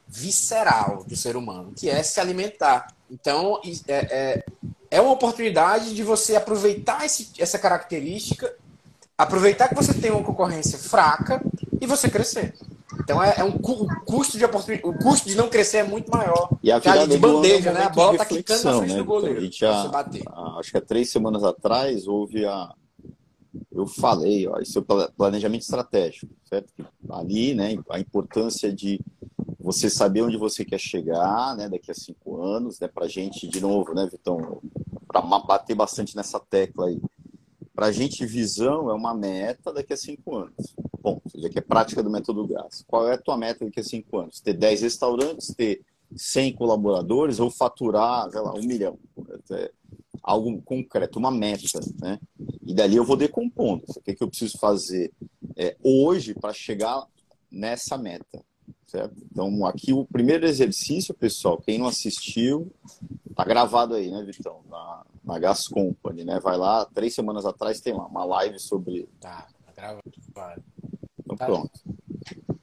visceral 0.08 1.04
do 1.06 1.16
ser 1.16 1.36
humano, 1.36 1.74
que 1.76 1.90
é 1.90 2.02
se 2.04 2.20
alimentar. 2.20 2.94
Então, 3.10 3.62
é, 3.88 3.94
é, 3.94 4.46
é 4.92 5.02
uma 5.02 5.12
oportunidade 5.12 5.94
de 5.94 6.04
você 6.04 6.36
aproveitar 6.36 7.06
esse, 7.06 7.32
essa 7.38 7.60
característica, 7.60 8.54
aproveitar 9.18 9.68
que 9.68 9.76
você 9.76 9.94
tem 9.94 10.12
uma 10.12 10.24
concorrência 10.24 10.78
fraca 10.78 11.42
e 11.80 11.86
você 11.86 12.10
crescer. 12.10 12.54
Então 13.10 13.24
é, 13.24 13.40
é 13.40 13.44
um 13.44 13.56
o 13.56 14.06
custo 14.06 14.38
de 14.38 14.46
oportunidade, 14.46 14.88
o 14.88 14.94
custo 15.00 15.28
de 15.28 15.36
não 15.36 15.50
crescer 15.50 15.78
é 15.78 15.84
muito 15.84 16.12
maior. 16.12 16.48
E 16.62 16.72
a 16.72 16.78
virada 16.78 17.08
de 17.08 17.18
bandeja, 17.18 17.72
né? 17.72 17.86
A 17.86 17.90
bola 17.90 18.20
tá 18.20 18.26
quicando 18.26 18.64
na 18.64 18.78
frente 18.78 18.92
né? 18.92 18.98
do 18.98 19.06
goleiro. 19.06 19.40
A 19.40 19.42
gente 19.42 19.60
já, 19.60 19.90
acho 20.60 20.72
que 20.72 20.78
há 20.78 20.82
três 20.82 21.10
semanas 21.10 21.44
atrás 21.44 22.08
houve 22.08 22.46
a. 22.46 22.72
Eu 23.72 23.88
falei, 23.88 24.48
ó, 24.48 24.60
isso 24.60 24.78
é 24.78 25.08
planejamento 25.18 25.64
estratégico, 25.64 26.32
certo? 26.44 26.72
Ali, 27.10 27.56
né, 27.56 27.80
a 27.90 28.00
importância 28.00 28.72
de 28.72 29.00
você 29.60 29.90
saber 29.90 30.22
onde 30.22 30.38
você 30.38 30.64
quer 30.64 30.80
chegar, 30.80 31.56
né, 31.58 31.68
daqui 31.68 31.90
a 31.90 31.96
cinco 31.96 32.40
anos, 32.40 32.80
né, 32.80 32.88
para 32.88 33.08
gente, 33.08 33.48
de 33.48 33.60
novo, 33.60 33.94
né, 33.96 34.08
Vitão, 34.12 34.62
para 35.08 35.22
bater 35.22 35.76
bastante 35.76 36.16
nessa 36.16 36.40
tecla 36.40 36.88
aí. 36.88 37.02
Para 37.74 37.88
a 37.88 37.92
gente, 37.92 38.24
visão 38.26 38.90
é 38.92 38.94
uma 38.94 39.16
meta 39.16 39.74
daqui 39.74 39.94
a 39.94 39.98
cinco 39.98 40.36
anos. 40.36 40.76
Bom, 41.02 41.22
ou 41.24 41.32
seja, 41.32 41.50
que 41.50 41.60
é 41.60 41.62
prática 41.62 42.04
do 42.04 42.10
método 42.10 42.48
GAS. 42.48 42.84
Qual 42.88 43.08
é 43.08 43.14
a 43.14 43.22
tua 43.22 43.38
meta 43.38 43.66
daqui 43.66 43.80
a 43.80 43.84
cinco 43.84 44.18
anos? 44.18 44.40
Ter 44.40 44.54
10 44.54 44.82
restaurantes, 44.82 45.54
ter 45.56 45.82
100 46.16 46.54
colaboradores 46.54 47.40
ou 47.40 47.50
faturar, 47.50 48.30
sei 48.30 48.42
lá, 48.42 48.54
um 48.54 48.64
milhão. 48.64 48.98
É 49.52 49.72
algo 50.22 50.62
concreto, 50.62 51.20
uma 51.20 51.32
meta, 51.32 51.80
né? 52.02 52.20
E 52.66 52.74
dali 52.74 52.96
eu 52.96 53.06
vou 53.06 53.16
decompondo. 53.16 53.84
O 53.88 54.02
que, 54.02 54.12
é 54.12 54.16
que 54.16 54.24
eu 54.24 54.28
preciso 54.28 54.58
fazer 54.58 55.12
é, 55.56 55.76
hoje 55.84 56.34
para 56.34 56.54
chegar 56.54 57.06
nessa 57.52 57.98
meta? 57.98 58.44
Certo? 58.86 59.16
Então, 59.32 59.66
aqui 59.66 59.94
o 59.94 60.06
primeiro 60.06 60.48
exercício, 60.48 61.14
pessoal, 61.14 61.60
quem 61.60 61.78
não 61.78 61.88
assistiu, 61.88 62.72
tá 63.36 63.46
gravado 63.46 63.94
aí, 63.94 64.10
né, 64.10 64.24
Vitão? 64.24 64.62
Na, 64.68 65.06
na 65.24 65.40
Gas 65.40 65.68
Company, 65.68 66.24
né? 66.24 66.40
Vai 66.40 66.58
lá, 66.58 66.86
três 66.86 67.14
semanas 67.14 67.46
atrás 67.46 67.80
tem 67.80 67.94
lá 67.94 68.06
uma 68.08 68.26
live 68.26 68.60
sobre. 68.60 69.08
Tá, 69.20 69.48
tá 69.66 69.72
gravado. 69.74 70.64
Então 71.40 71.40
tá, 71.40 71.46
pronto. 71.46 71.80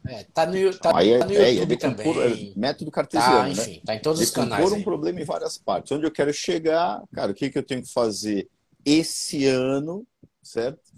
É, 0.08 0.24
tá 0.24 0.46
no, 0.46 0.78
tá, 0.78 0.96
aí 0.96 1.10
é, 1.10 1.18
tá 1.18 1.26
no 1.26 1.32
é, 1.32 1.52
YouTube 1.52 1.72
é 1.72 1.76
também. 1.76 2.54
Método 2.56 2.90
cartesiano, 2.90 3.38
tá, 3.38 3.48
enfim, 3.48 3.72
né? 3.72 3.80
Tá 3.84 3.94
em 3.94 4.00
todos 4.00 4.20
os 4.20 4.30
canais. 4.30 4.62
Decompor 4.62 4.78
um 4.78 4.84
problema 4.84 5.20
em 5.20 5.24
várias 5.24 5.58
partes. 5.58 5.90
Onde 5.90 6.06
eu 6.06 6.12
quero 6.12 6.32
chegar, 6.32 7.02
cara, 7.12 7.32
o 7.32 7.34
que, 7.34 7.50
que 7.50 7.58
eu 7.58 7.62
tenho 7.62 7.82
que 7.82 7.92
fazer 7.92 8.48
esse 8.84 9.46
ano, 9.46 10.06
certo? 10.42 10.94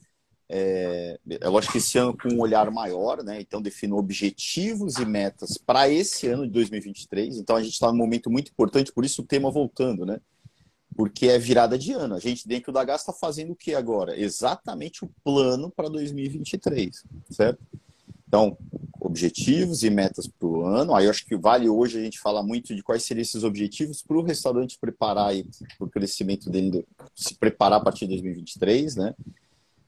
É, 0.51 1.19
é 1.29 1.49
lógico 1.49 1.73
que 1.73 1.79
esse 1.79 1.99
ano 1.99 2.17
com 2.17 2.29
um 2.29 2.41
olhar 2.41 2.71
maior, 2.71 3.23
né? 3.23 3.41
Então 3.41 3.63
defino 3.63 3.97
objetivos 3.97 4.97
e 4.97 5.05
metas 5.05 5.57
para 5.59 5.89
esse 5.89 6.27
ano 6.27 6.47
de 6.47 6.53
2023. 6.53 7.39
Então 7.39 7.57
a 7.57 7.63
gente 7.63 7.73
está 7.73 7.91
num 7.91 7.99
momento 7.99 8.31
muito 8.31 8.51
importante, 8.51 8.93
por 8.93 9.05
isso 9.05 9.23
o 9.23 9.27
tema 9.27 9.51
voltando, 9.51 10.05
né? 10.05 10.19
Porque 10.99 11.29
é 11.29 11.39
virada 11.39 11.79
de 11.79 11.93
ano. 11.93 12.17
A 12.17 12.19
gente 12.19 12.49
dentro 12.49 12.73
da 12.73 12.83
GAS 12.83 13.03
está 13.03 13.13
fazendo 13.13 13.53
o 13.53 13.57
que 13.57 13.73
agora? 13.73 14.19
Exatamente 14.19 15.05
o 15.05 15.11
plano 15.23 15.71
para 15.71 15.89
2023, 15.89 17.05
certo? 17.31 17.61
Então, 18.27 18.59
objetivos 18.99 19.85
e 19.85 19.91
metas 19.91 20.27
para 20.27 20.49
o 20.49 20.67
ano. 20.67 20.97
Aí 20.97 21.05
eu 21.05 21.11
acho 21.13 21.25
que 21.25 21.37
vale 21.37 21.69
hoje 21.69 22.01
a 22.01 22.03
gente 22.03 22.19
falar 22.19 22.43
muito 22.43 22.75
de 22.75 22.83
quais 22.83 23.05
seriam 23.05 23.23
esses 23.23 23.45
objetivos 23.45 24.03
para 24.03 24.19
o 24.19 24.23
restaurante 24.23 24.77
preparar 24.77 25.33
para 25.79 25.87
o 25.87 25.89
crescimento 25.89 26.51
dele, 26.51 26.85
se 27.15 27.37
preparar 27.37 27.79
a 27.79 27.85
partir 27.85 28.09
de 28.09 28.15
2023, 28.15 28.97
né? 28.97 29.15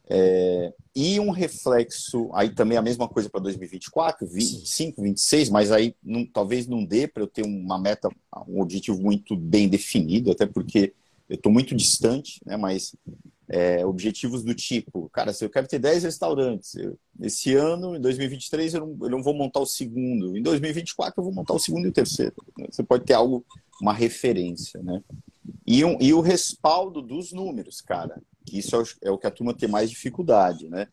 É, 0.09 0.73
e 0.95 1.19
um 1.19 1.31
reflexo, 1.31 2.31
aí 2.35 2.51
também 2.51 2.79
a 2.79 2.83
mesma 2.83 3.09
coisa 3.09 3.29
para 3.29 3.41
2024, 3.41 4.29
25, 4.29 5.03
26, 5.03 5.51
mas 5.51 5.73
aí 5.73 5.95
não, 6.03 6.25
talvez 6.25 6.69
não 6.69 6.85
dê 6.85 7.09
para 7.09 7.25
eu 7.25 7.29
ter 7.29 7.45
uma 7.45 7.81
meta, 7.81 8.09
um 8.47 8.61
objetivo 8.61 9.01
muito 9.01 9.37
bem 9.37 9.69
definido, 9.69 10.31
até 10.31 10.47
porque 10.47 10.95
eu 11.31 11.37
estou 11.37 11.51
muito 11.51 11.75
distante, 11.77 12.41
né? 12.45 12.57
Mas 12.57 12.95
é, 13.49 13.87
objetivos 13.87 14.43
do 14.43 14.55
tipo, 14.55 15.09
cara, 15.11 15.33
se 15.33 15.45
eu 15.45 15.49
quero 15.49 15.69
ter 15.69 15.79
10 15.79 16.03
restaurantes, 16.03 16.75
eu, 16.75 16.99
esse 17.21 17.55
ano, 17.55 17.97
em 17.97 18.01
2023, 18.01 18.75
eu 18.75 18.87
não, 18.87 19.07
eu 19.07 19.11
não 19.11 19.23
vou 19.23 19.33
montar 19.33 19.61
o 19.61 19.67
segundo, 19.67 20.37
em 20.37 20.43
2024 20.43 21.15
eu 21.19 21.25
vou 21.25 21.33
montar 21.33 21.55
o 21.55 21.59
segundo 21.59 21.87
e 21.87 21.89
o 21.89 21.93
terceiro. 21.93 22.35
Você 22.69 22.83
pode 22.83 23.05
ter 23.05 23.15
algo, 23.15 23.45
uma 23.81 23.93
referência, 23.93 24.83
né? 24.83 25.03
E, 25.67 25.85
um, 25.85 25.97
e 26.01 26.13
o 26.13 26.21
respaldo 26.21 27.01
dos 27.01 27.33
números, 27.33 27.81
cara, 27.81 28.21
que 28.45 28.59
isso 28.59 28.75
é 28.75 28.79
o, 28.79 28.85
é 29.03 29.11
o 29.11 29.19
que 29.19 29.27
a 29.27 29.31
turma 29.31 29.55
tem 29.55 29.69
mais 29.69 29.89
dificuldade, 29.89 30.69
né? 30.69 30.89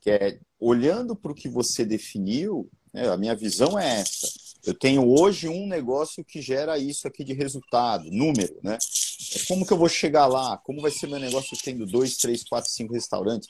Que 0.00 0.10
é 0.10 0.38
olhando 0.58 1.14
para 1.14 1.32
o 1.32 1.34
que 1.34 1.50
você 1.50 1.84
definiu, 1.84 2.68
né, 2.94 3.08
a 3.08 3.16
minha 3.16 3.36
visão 3.36 3.78
é 3.78 4.00
essa. 4.00 4.26
Eu 4.66 4.74
tenho 4.74 5.06
hoje 5.06 5.48
um 5.48 5.66
negócio 5.66 6.24
que 6.24 6.42
gera 6.42 6.78
isso 6.78 7.06
aqui 7.06 7.22
de 7.22 7.32
resultado, 7.32 8.10
número, 8.10 8.58
né? 8.62 8.78
Como 9.44 9.66
que 9.66 9.72
eu 9.72 9.78
vou 9.78 9.88
chegar 9.88 10.26
lá? 10.26 10.56
Como 10.58 10.80
vai 10.80 10.90
ser 10.90 11.06
meu 11.06 11.18
negócio 11.18 11.56
tendo 11.62 11.86
dois, 11.86 12.16
três, 12.16 12.44
quatro, 12.44 12.70
cinco 12.70 12.94
restaurantes? 12.94 13.48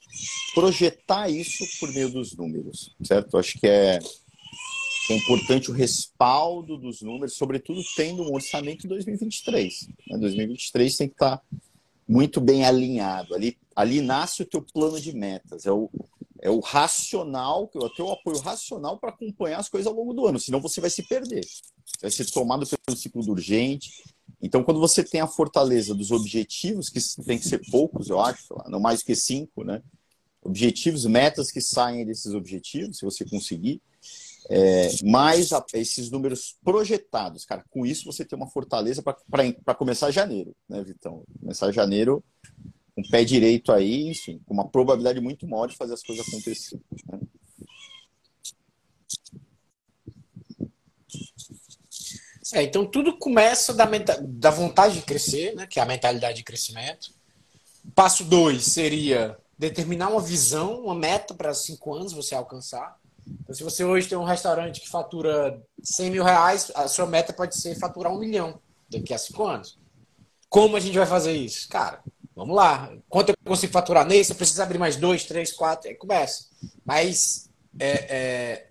Projetar 0.55 1.28
isso 1.28 1.64
por 1.78 1.93
meio 1.93 2.11
dos 2.11 2.37
números, 2.37 2.95
certo? 3.02 3.38
Acho 3.38 3.59
que 3.59 3.66
é, 3.66 3.99
é 5.11 5.14
importante 5.14 5.71
o 5.71 5.75
respaldo 5.75 6.76
dos 6.76 7.02
números, 7.02 7.35
sobretudo 7.35 7.81
tendo 7.97 8.23
um 8.23 8.35
orçamento 8.35 8.88
2023. 8.88 9.88
Né? 10.09 10.19
2023 10.19 10.97
tem 10.97 11.09
que 11.09 11.14
estar 11.14 11.43
muito 12.09 12.40
bem 12.40 12.64
alinhado. 12.64 13.35
Ali, 13.35 13.57
ali 13.75 14.00
nasce 14.00 14.43
o 14.43 14.47
teu 14.47 14.62
plano 14.62 15.00
de 15.00 15.12
metas. 15.12 15.66
É 15.66 15.73
o, 15.73 15.90
é 16.40 16.50
o 16.50 16.61
racional, 16.61 17.71
é 17.75 17.78
o 17.78 17.90
teu 17.90 18.11
apoio 18.11 18.38
racional 18.38 18.99
para 18.99 19.11
acompanhar 19.11 19.59
as 19.59 19.69
coisas 19.69 19.87
ao 19.87 19.95
longo 19.95 20.12
do 20.12 20.26
ano. 20.26 20.38
Senão 20.38 20.61
você 20.61 20.81
vai 20.81 20.90
se 20.90 21.02
perder. 21.02 21.45
Você 21.45 22.00
vai 22.02 22.11
ser 22.11 22.31
tomado 22.31 22.66
pelo 22.66 22.97
ciclo 22.97 23.23
do 23.23 23.33
urgente. 23.33 23.90
Então, 24.40 24.62
quando 24.62 24.81
você 24.81 25.02
tem 25.02 25.21
a 25.21 25.26
fortaleza 25.26 25.95
dos 25.95 26.11
objetivos, 26.11 26.88
que 26.88 27.00
tem 27.25 27.38
que 27.38 27.49
ser 27.49 27.61
poucos, 27.71 28.11
eu 28.11 28.21
acho, 28.21 28.55
não 28.69 28.81
mais 28.81 29.02
que 29.02 29.14
cinco, 29.14 29.64
né? 29.64 29.83
Objetivos, 30.43 31.07
metas 31.07 31.50
que 31.50 31.61
saem 31.61 32.05
desses 32.05 32.33
objetivos, 32.35 32.99
se 32.99 33.05
você 33.05 33.25
conseguir, 33.25 33.81
é, 34.49 34.90
mais 35.05 35.52
a, 35.52 35.64
esses 35.75 36.11
números 36.11 36.57
projetados, 36.62 37.45
cara. 37.45 37.64
Com 37.71 37.85
isso 37.85 38.05
você 38.05 38.25
tem 38.25 38.37
uma 38.37 38.49
fortaleza 38.49 39.02
para 39.02 39.75
começar 39.75 40.11
janeiro, 40.11 40.55
né, 40.69 40.83
Vitão? 40.85 41.25
Começar 41.40 41.73
janeiro 41.73 42.23
com 42.95 43.02
um 43.02 43.09
pé 43.11 43.25
direito 43.25 43.73
aí, 43.73 44.09
enfim, 44.09 44.40
com 44.47 44.55
uma 44.55 44.69
probabilidade 44.69 45.21
muito 45.21 45.47
maior 45.47 45.66
de 45.66 45.76
fazer 45.76 45.95
as 45.95 46.02
coisas 46.02 46.26
acontecer. 46.26 46.81
Né? 47.11 47.21
É, 52.53 52.62
então 52.62 52.87
tudo 52.87 53.17
começa 53.19 53.75
da, 53.75 53.87
da 54.21 54.50
vontade 54.50 54.95
de 54.95 55.03
crescer, 55.03 55.55
né, 55.55 55.67
que 55.67 55.81
é 55.81 55.83
a 55.83 55.87
mentalidade 55.87 56.38
de 56.38 56.45
crescimento. 56.45 57.11
Passo 57.95 58.25
dois 58.25 58.65
seria 58.65 59.37
determinar 59.59 60.09
uma 60.09 60.21
visão, 60.21 60.81
uma 60.81 60.95
meta 60.95 61.35
para 61.35 61.55
cinco 61.55 61.95
anos 61.95 62.12
você 62.12 62.35
alcançar. 62.35 62.99
Então, 63.43 63.55
se 63.55 63.65
você 63.65 63.85
hoje 63.85 64.09
tem 64.09 64.17
um 64.17 64.25
restaurante 64.25 64.81
que 64.81 64.88
fatura 64.88 65.61
100 65.83 66.11
mil 66.11 66.23
reais, 66.23 66.71
a 66.75 66.87
sua 66.87 67.07
meta 67.07 67.33
pode 67.33 67.57
ser 67.57 67.76
faturar 67.76 68.12
um 68.12 68.19
milhão 68.19 68.61
daqui 68.88 69.12
a 69.12 69.19
cinco 69.19 69.45
anos. 69.45 69.79
Como 70.49 70.76
a 70.76 70.81
gente 70.81 70.97
vai 70.97 71.07
fazer 71.07 71.33
isso? 71.33 71.69
Cara, 71.69 72.00
vamos 72.35 72.55
lá. 72.55 72.93
Quanto 73.09 73.31
eu 73.31 73.37
consigo 73.45 73.73
faturar 73.73 74.07
nesse? 74.07 74.31
Eu 74.31 74.37
preciso 74.37 74.62
abrir 74.62 74.79
mais 74.79 74.97
dois, 74.97 75.25
três, 75.25 75.53
quatro, 75.53 75.88
aí 75.88 75.97
começa. 75.97 76.47
Mas 76.85 77.50
é, 77.79 77.91
é... 77.91 78.67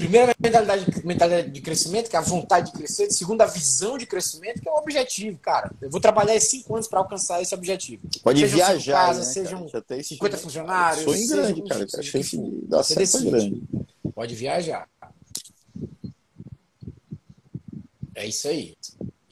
primeira 0.00 0.34
mentalidade, 0.38 0.86
mentalidade 1.04 1.50
de 1.50 1.60
crescimento, 1.60 2.08
que 2.08 2.16
é 2.16 2.18
a 2.18 2.22
vontade 2.22 2.72
de 2.72 2.78
crescer. 2.78 3.10
Segunda, 3.10 3.44
a 3.44 3.46
visão 3.46 3.98
de 3.98 4.06
crescimento, 4.06 4.60
que 4.60 4.68
é 4.68 4.72
o 4.72 4.76
objetivo, 4.76 5.38
cara. 5.38 5.70
Eu 5.80 5.90
vou 5.90 6.00
trabalhar 6.00 6.34
esses 6.34 6.50
cinco 6.50 6.74
anos 6.74 6.88
para 6.88 7.00
alcançar 7.00 7.42
esse 7.42 7.54
objetivo. 7.54 8.02
Pode 8.22 8.40
sejam 8.40 8.56
viajar, 8.56 9.06
casas, 9.06 9.26
né, 9.26 9.32
sejam 9.32 9.68
cara? 9.68 10.02
50 10.02 10.36
funcionários. 10.38 11.04
Sonho 11.04 11.28
grande, 11.28 11.62
cara. 11.68 11.84
A 11.84 12.02
chance 12.02 12.36
de 12.36 12.66
dar 12.66 12.82
certo 12.82 13.24
grande. 13.24 13.62
Pode 14.14 14.34
viajar. 14.34 14.88
É 18.14 18.26
isso 18.26 18.48
aí. 18.48 18.74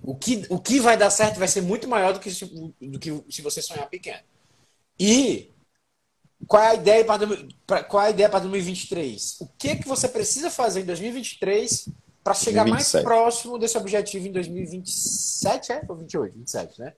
O 0.02 0.14
que, 0.14 0.44
o 0.48 0.58
que 0.58 0.80
vai 0.80 0.96
dar 0.96 1.10
certo 1.10 1.38
vai 1.38 1.48
ser 1.48 1.60
muito 1.60 1.88
maior 1.88 2.12
do 2.12 2.20
que, 2.20 2.30
do 2.80 2.98
que 2.98 3.22
se 3.30 3.42
você 3.42 3.60
sonhar 3.60 3.88
pequeno. 3.88 4.20
E 4.98 5.50
qual 6.46 6.62
é 6.62 6.68
a 6.68 6.74
ideia 6.74 7.04
para 7.66 7.84
qual 7.84 8.02
é 8.02 8.06
a 8.06 8.10
ideia 8.10 8.28
para 8.28 8.40
2023? 8.40 9.40
O 9.40 9.48
que 9.58 9.76
que 9.76 9.88
você 9.88 10.08
precisa 10.08 10.50
fazer 10.50 10.80
em 10.80 10.84
2023 10.84 11.88
para 12.22 12.34
chegar 12.34 12.64
2027. 12.64 12.94
mais 12.94 13.04
próximo 13.04 13.58
desse 13.58 13.78
objetivo 13.78 14.26
em 14.26 14.32
2027, 14.32 15.72
é? 15.72 15.82
Ou 15.88 15.96
28, 15.96 16.38
27, 16.38 16.80
né? 16.80 16.92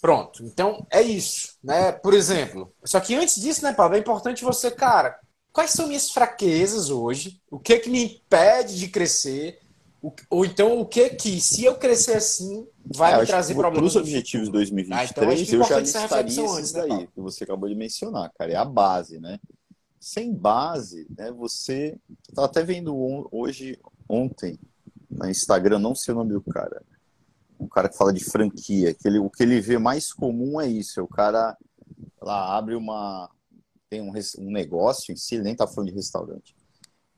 Pronto. 0.00 0.42
Então 0.44 0.86
é 0.90 1.02
isso, 1.02 1.56
né? 1.62 1.92
Por 1.92 2.14
exemplo, 2.14 2.72
só 2.84 2.98
que 2.98 3.14
antes 3.14 3.40
disso, 3.40 3.62
né, 3.62 3.72
Pablo, 3.72 3.96
é 3.96 4.00
importante 4.00 4.42
você, 4.42 4.70
cara, 4.70 5.18
quais 5.52 5.72
são 5.72 5.86
minhas 5.86 6.10
fraquezas 6.10 6.88
hoje? 6.88 7.40
O 7.50 7.58
que 7.58 7.78
que 7.78 7.90
me 7.90 8.04
impede 8.04 8.78
de 8.78 8.88
crescer? 8.88 9.60
Ou 10.30 10.44
então 10.46 10.80
o 10.80 10.86
que 10.86 11.10
que, 11.10 11.40
se 11.40 11.64
eu 11.64 11.76
crescer 11.76 12.14
assim, 12.14 12.66
vai 12.84 13.14
é, 13.14 13.20
me 13.20 13.26
trazer 13.26 13.54
problemas? 13.54 13.92
Para 13.92 14.00
os 14.00 14.08
objetivos 14.08 14.46
de 14.46 14.52
2023, 14.52 15.00
ah, 15.00 15.12
então 15.12 15.60
eu 15.60 15.64
já 15.64 15.80
listaria 15.80 16.26
esses 16.26 16.38
antes, 16.38 16.72
né, 16.72 16.86
daí, 16.88 17.06
que 17.06 17.20
você 17.20 17.44
acabou 17.44 17.68
de 17.68 17.74
mencionar, 17.74 18.32
cara. 18.32 18.52
É 18.52 18.56
a 18.56 18.64
base, 18.64 19.20
né? 19.20 19.38
Sem 19.98 20.32
base, 20.32 21.06
né, 21.16 21.30
você... 21.30 21.98
Estava 22.26 22.46
até 22.46 22.62
vendo 22.62 22.96
hoje, 23.30 23.78
ontem, 24.08 24.58
no 25.10 25.28
Instagram, 25.28 25.78
não 25.78 25.94
sei 25.94 26.14
o 26.14 26.16
nome 26.16 26.32
do 26.32 26.40
cara, 26.40 26.82
um 27.58 27.68
cara 27.68 27.90
que 27.90 27.96
fala 27.96 28.12
de 28.12 28.24
franquia, 28.24 28.94
que 28.94 29.06
ele, 29.06 29.18
o 29.18 29.28
que 29.28 29.42
ele 29.42 29.60
vê 29.60 29.76
mais 29.76 30.14
comum 30.14 30.58
é 30.58 30.66
isso, 30.66 30.98
é 30.98 31.02
o 31.02 31.08
cara 31.08 31.54
lá 32.22 32.56
abre 32.56 32.74
uma... 32.74 33.30
tem 33.90 34.00
um, 34.00 34.12
um 34.38 34.50
negócio 34.50 35.12
em 35.12 35.16
si, 35.16 35.34
ele 35.34 35.44
nem 35.44 35.54
tá 35.54 35.66
falando 35.66 35.90
de 35.90 35.94
restaurante. 35.94 36.56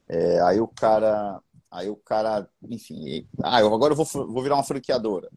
É, 0.08 0.40
aí 0.40 0.60
o 0.60 0.66
cara 0.66 1.40
Aí 1.72 1.88
o 1.88 1.96
cara, 1.96 2.46
enfim, 2.68 3.26
ah, 3.42 3.58
eu 3.62 3.74
agora 3.74 3.94
eu 3.94 3.96
vou, 3.96 4.04
vou 4.04 4.42
virar 4.42 4.56
uma 4.56 4.62
franqueadora. 4.62 5.30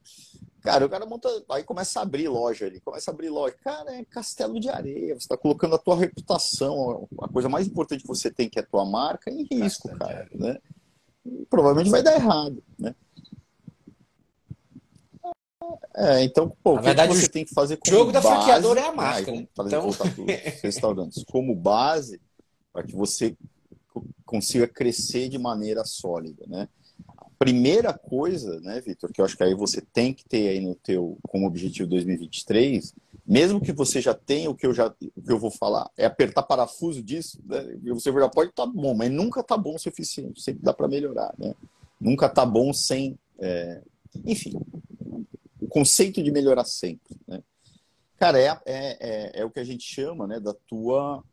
Cara, 0.61 0.85
o 0.85 0.89
cara 0.89 1.05
monta, 1.05 1.29
aí 1.49 1.63
começa 1.63 1.97
a 1.97 2.03
abrir 2.03 2.27
loja 2.27 2.65
ali, 2.65 2.81
começa 2.81 3.09
a 3.09 3.13
abrir 3.13 3.29
loja. 3.29 3.55
Cara, 3.63 3.95
é 3.95 4.03
castelo 4.03 4.59
de 4.59 4.67
areia, 4.67 5.13
você 5.13 5.19
está 5.19 5.37
colocando 5.37 5.75
a 5.75 5.77
tua 5.77 5.95
reputação, 5.95 7.07
a 7.21 7.29
coisa 7.29 7.47
mais 7.47 7.67
importante 7.67 8.01
que 8.01 8.07
você 8.07 8.29
tem, 8.29 8.49
que 8.49 8.59
é 8.59 8.63
a 8.63 8.65
tua 8.65 8.83
marca, 8.83 9.31
em 9.31 9.47
risco, 9.49 9.87
castelo 9.87 9.97
cara, 9.97 10.29
né? 10.33 10.57
E 11.25 11.45
provavelmente 11.45 11.89
vai 11.89 12.03
dar 12.03 12.15
errado, 12.15 12.61
né? 12.77 12.93
É, 15.95 16.21
então, 16.21 16.53
pô, 16.61 16.75
Na 16.75 16.81
verdade, 16.81 17.13
que 17.13 17.19
você 17.19 17.29
tem 17.29 17.45
que 17.45 17.53
fazer 17.53 17.77
como 17.77 17.95
O 17.95 17.99
jogo 17.99 18.11
base, 18.11 18.27
da 18.27 18.35
franqueadora 18.35 18.79
é 18.81 18.87
a 18.87 18.91
marca, 18.91 19.31
né? 19.31 19.47
Então... 19.57 19.89
restaurantes. 20.61 21.23
Como 21.23 21.55
base, 21.55 22.19
para 22.73 22.83
que 22.83 22.93
você 22.93 23.37
consiga 24.25 24.67
crescer 24.67 25.29
de 25.29 25.37
maneira 25.37 25.83
sólida, 25.83 26.45
né? 26.47 26.67
A 27.07 27.29
primeira 27.37 27.93
coisa, 27.93 28.59
né, 28.61 28.79
Vitor, 28.81 29.11
que 29.11 29.19
eu 29.19 29.25
acho 29.25 29.35
que 29.35 29.43
aí 29.43 29.53
você 29.53 29.81
tem 29.81 30.13
que 30.13 30.23
ter 30.25 30.47
aí 30.47 30.61
no 30.61 30.75
teu 30.75 31.17
como 31.27 31.45
objetivo 31.45 31.89
2023, 31.89 32.93
mesmo 33.27 33.59
que 33.59 33.73
você 33.73 33.99
já 34.01 34.13
tenha 34.13 34.49
o 34.49 34.55
que 34.55 34.65
eu 34.65 34.73
já 34.73 34.87
o 34.87 35.21
que 35.21 35.31
eu 35.31 35.39
vou 35.39 35.51
falar, 35.51 35.89
é 35.97 36.05
apertar 36.05 36.43
parafuso 36.43 37.03
disso, 37.03 37.39
né? 37.45 37.77
Você 37.87 38.11
já 38.11 38.29
pode 38.29 38.51
estar 38.51 38.65
tá 38.65 38.71
bom, 38.71 38.93
mas 38.93 39.11
nunca 39.11 39.43
tá 39.43 39.57
bom 39.57 39.75
o 39.75 39.79
suficiente, 39.79 40.41
sempre 40.41 40.63
dá 40.63 40.73
para 40.73 40.87
melhorar, 40.87 41.33
né? 41.37 41.53
Nunca 41.99 42.29
tá 42.29 42.45
bom 42.45 42.73
sem 42.73 43.17
é, 43.39 43.81
Enfim, 44.25 44.53
o 45.59 45.67
conceito 45.67 46.21
de 46.23 46.31
melhorar 46.31 46.65
sempre. 46.65 47.17
Né? 47.27 47.41
Cara, 48.17 48.39
é, 48.39 48.47
é, 48.65 48.97
é, 48.99 49.31
é, 49.41 49.45
o 49.45 49.49
que 49.49 49.59
a 49.59 49.63
gente 49.63 49.83
chama 49.83 50.25
né, 50.25 50.39
da 50.39 50.53
tua 50.53 51.23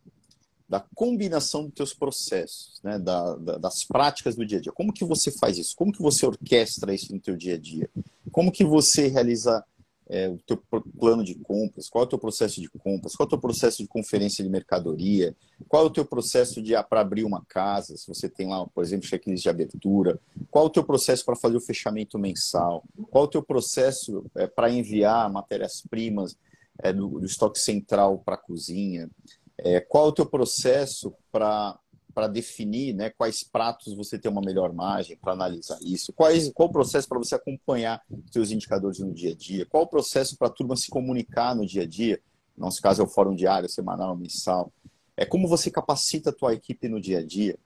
da 0.73 0.81
combinação 0.95 1.65
dos 1.65 1.75
teus 1.75 1.93
processos, 1.93 2.81
né, 2.83 2.99
da, 2.99 3.37
da, 3.37 3.59
das 3.59 3.85
práticas 3.85 4.35
do 4.35 4.47
dia 4.47 4.57
a 4.57 4.61
dia. 4.63 4.73
Como 4.73 4.91
que 4.91 5.05
você 5.05 5.31
faz 5.31 5.59
isso? 5.59 5.77
Como 5.77 5.93
que 5.93 6.01
você 6.01 6.25
orquestra 6.25 6.95
isso 6.95 7.13
no 7.13 7.21
teu 7.21 7.37
dia 7.37 7.57
a 7.57 7.59
dia? 7.59 7.91
Como 8.31 8.51
que 8.51 8.65
você 8.65 9.09
realiza 9.09 9.63
é, 10.09 10.31
o 10.31 10.39
teu 10.39 10.57
plano 10.99 11.23
de 11.23 11.35
compras? 11.35 11.91
Qual 11.91 12.05
é 12.05 12.07
o 12.07 12.09
teu 12.09 12.19
processo 12.19 12.59
de 12.59 12.71
compras? 12.71 13.15
Qual 13.15 13.27
é 13.27 13.29
o 13.29 13.29
teu 13.29 13.39
processo 13.39 13.83
de 13.83 13.87
conferência 13.87 14.43
de 14.43 14.49
mercadoria? 14.49 15.37
Qual 15.69 15.83
é 15.83 15.87
o 15.87 15.91
teu 15.91 16.07
processo 16.07 16.63
de 16.63 16.73
para 16.85 17.03
abrir 17.03 17.25
uma 17.25 17.45
casa? 17.45 17.95
Se 17.99 18.09
você 18.09 18.27
tem 18.27 18.49
lá, 18.49 18.67
por 18.67 18.83
exemplo, 18.83 19.07
checklist 19.07 19.43
de 19.43 19.51
abertura. 19.51 20.19
Qual 20.51 20.65
é 20.65 20.69
o 20.69 20.71
teu 20.71 20.85
processo 20.85 21.23
para 21.23 21.37
fazer 21.37 21.59
o 21.59 21.61
fechamento 21.61 22.19
mensal? 22.19 22.83
Qual 23.11 23.25
é 23.25 23.27
o 23.27 23.31
teu 23.31 23.43
processo 23.43 24.25
é, 24.35 24.47
para 24.47 24.71
enviar 24.71 25.31
matérias-primas 25.31 26.35
é, 26.83 26.95
do, 26.95 27.21
do 27.21 27.27
estoque 27.27 27.59
central 27.59 28.23
para 28.25 28.37
a 28.37 28.39
cozinha? 28.39 29.11
É, 29.59 29.81
qual 29.81 30.07
é 30.07 30.09
o 30.09 30.13
teu 30.13 30.27
processo 30.27 31.15
para 31.31 31.79
para 32.15 32.29
definir 32.29 32.95
né, 32.95 33.11
quais 33.11 33.43
pratos 33.43 33.95
você 33.95 34.19
tem 34.19 34.31
uma 34.31 34.43
melhor 34.43 34.73
margem, 34.73 35.17
para 35.17 35.33
analisar 35.33 35.79
isso? 35.83 36.13
Quais, 36.13 36.51
qual 36.53 36.69
o 36.69 36.73
processo 36.73 37.09
para 37.09 37.19
você 37.19 37.35
acompanhar 37.35 38.03
seus 38.31 38.51
indicadores 38.51 38.99
no 38.99 39.13
dia 39.13 39.33
a 39.33 39.35
dia? 39.35 39.67
Qual 39.67 39.85
o 39.85 39.89
processo 39.89 40.37
para 40.37 40.49
a 40.49 40.51
turma 40.51 40.77
se 40.77 40.91
comunicar 40.91 41.55
no 41.55 41.67
dia 41.67 41.83
a 41.83 41.87
dia? 41.87 42.21
No 42.57 42.67
nosso 42.67 42.81
caso 42.83 43.01
é 43.01 43.05
o 43.05 43.09
fórum 43.09 43.35
diário, 43.35 43.69
semanal, 43.69 44.17
mensal. 44.17 44.73
É 45.17 45.25
como 45.25 45.49
você 45.49 45.71
capacita 45.71 46.31
a 46.31 46.33
tua 46.33 46.55
equipe 46.55 46.89
no 46.89 47.01
dia 47.01 47.19
a 47.19 47.25
dia. 47.25 47.59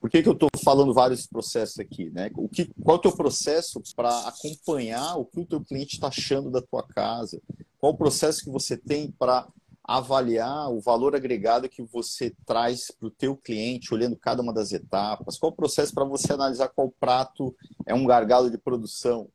Por 0.00 0.10
que, 0.10 0.22
que 0.22 0.28
eu 0.28 0.32
estou 0.32 0.48
falando 0.64 0.92
vários 0.92 1.26
processos 1.26 1.78
aqui? 1.78 2.10
Né? 2.10 2.30
O 2.34 2.48
que, 2.48 2.68
qual 2.82 2.96
é 2.96 2.98
o 2.98 3.02
teu 3.02 3.12
processo 3.12 3.80
para 3.94 4.26
acompanhar 4.26 5.16
o 5.16 5.24
que 5.24 5.40
o 5.40 5.46
teu 5.46 5.60
cliente 5.60 5.94
está 5.94 6.08
achando 6.08 6.50
da 6.50 6.60
tua 6.60 6.82
casa? 6.82 7.40
Qual 7.78 7.92
o 7.92 7.96
processo 7.96 8.42
que 8.42 8.50
você 8.50 8.76
tem 8.76 9.10
para 9.12 9.46
avaliar 9.96 10.70
o 10.70 10.80
valor 10.80 11.14
agregado 11.14 11.68
que 11.68 11.82
você 11.82 12.34
traz 12.46 12.90
para 12.90 13.08
o 13.08 13.10
teu 13.10 13.36
cliente, 13.36 13.92
olhando 13.92 14.16
cada 14.16 14.42
uma 14.42 14.52
das 14.52 14.72
etapas? 14.72 15.38
Qual 15.38 15.52
o 15.52 15.56
processo 15.56 15.92
para 15.92 16.04
você 16.04 16.32
analisar 16.32 16.68
qual 16.68 16.90
prato 16.90 17.54
é 17.84 17.94
um 17.94 18.06
gargalo 18.06 18.50
de 18.50 18.58
produção? 18.58 19.28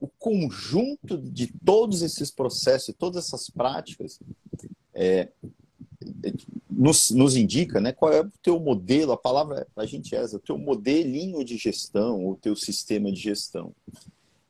O 0.00 0.06
conjunto 0.06 1.18
de 1.18 1.52
todos 1.64 2.02
esses 2.02 2.30
processos 2.30 2.88
e 2.88 2.92
todas 2.92 3.26
essas 3.26 3.50
práticas 3.50 4.18
é, 4.94 5.28
nos, 6.70 7.10
nos, 7.10 7.36
indica 7.36 7.80
né, 7.80 7.92
qual 7.92 8.12
é 8.12 8.20
o 8.20 8.32
teu 8.42 8.58
modelo, 8.58 9.12
a 9.12 9.16
palavra 9.16 9.66
a 9.76 9.84
gente 9.84 10.14
é 10.14 10.18
essa, 10.18 10.36
o 10.36 10.40
teu 10.40 10.56
modelinho 10.56 11.44
de 11.44 11.56
gestão, 11.56 12.26
o 12.26 12.36
teu 12.36 12.54
sistema 12.54 13.10
de 13.10 13.20
gestão. 13.20 13.74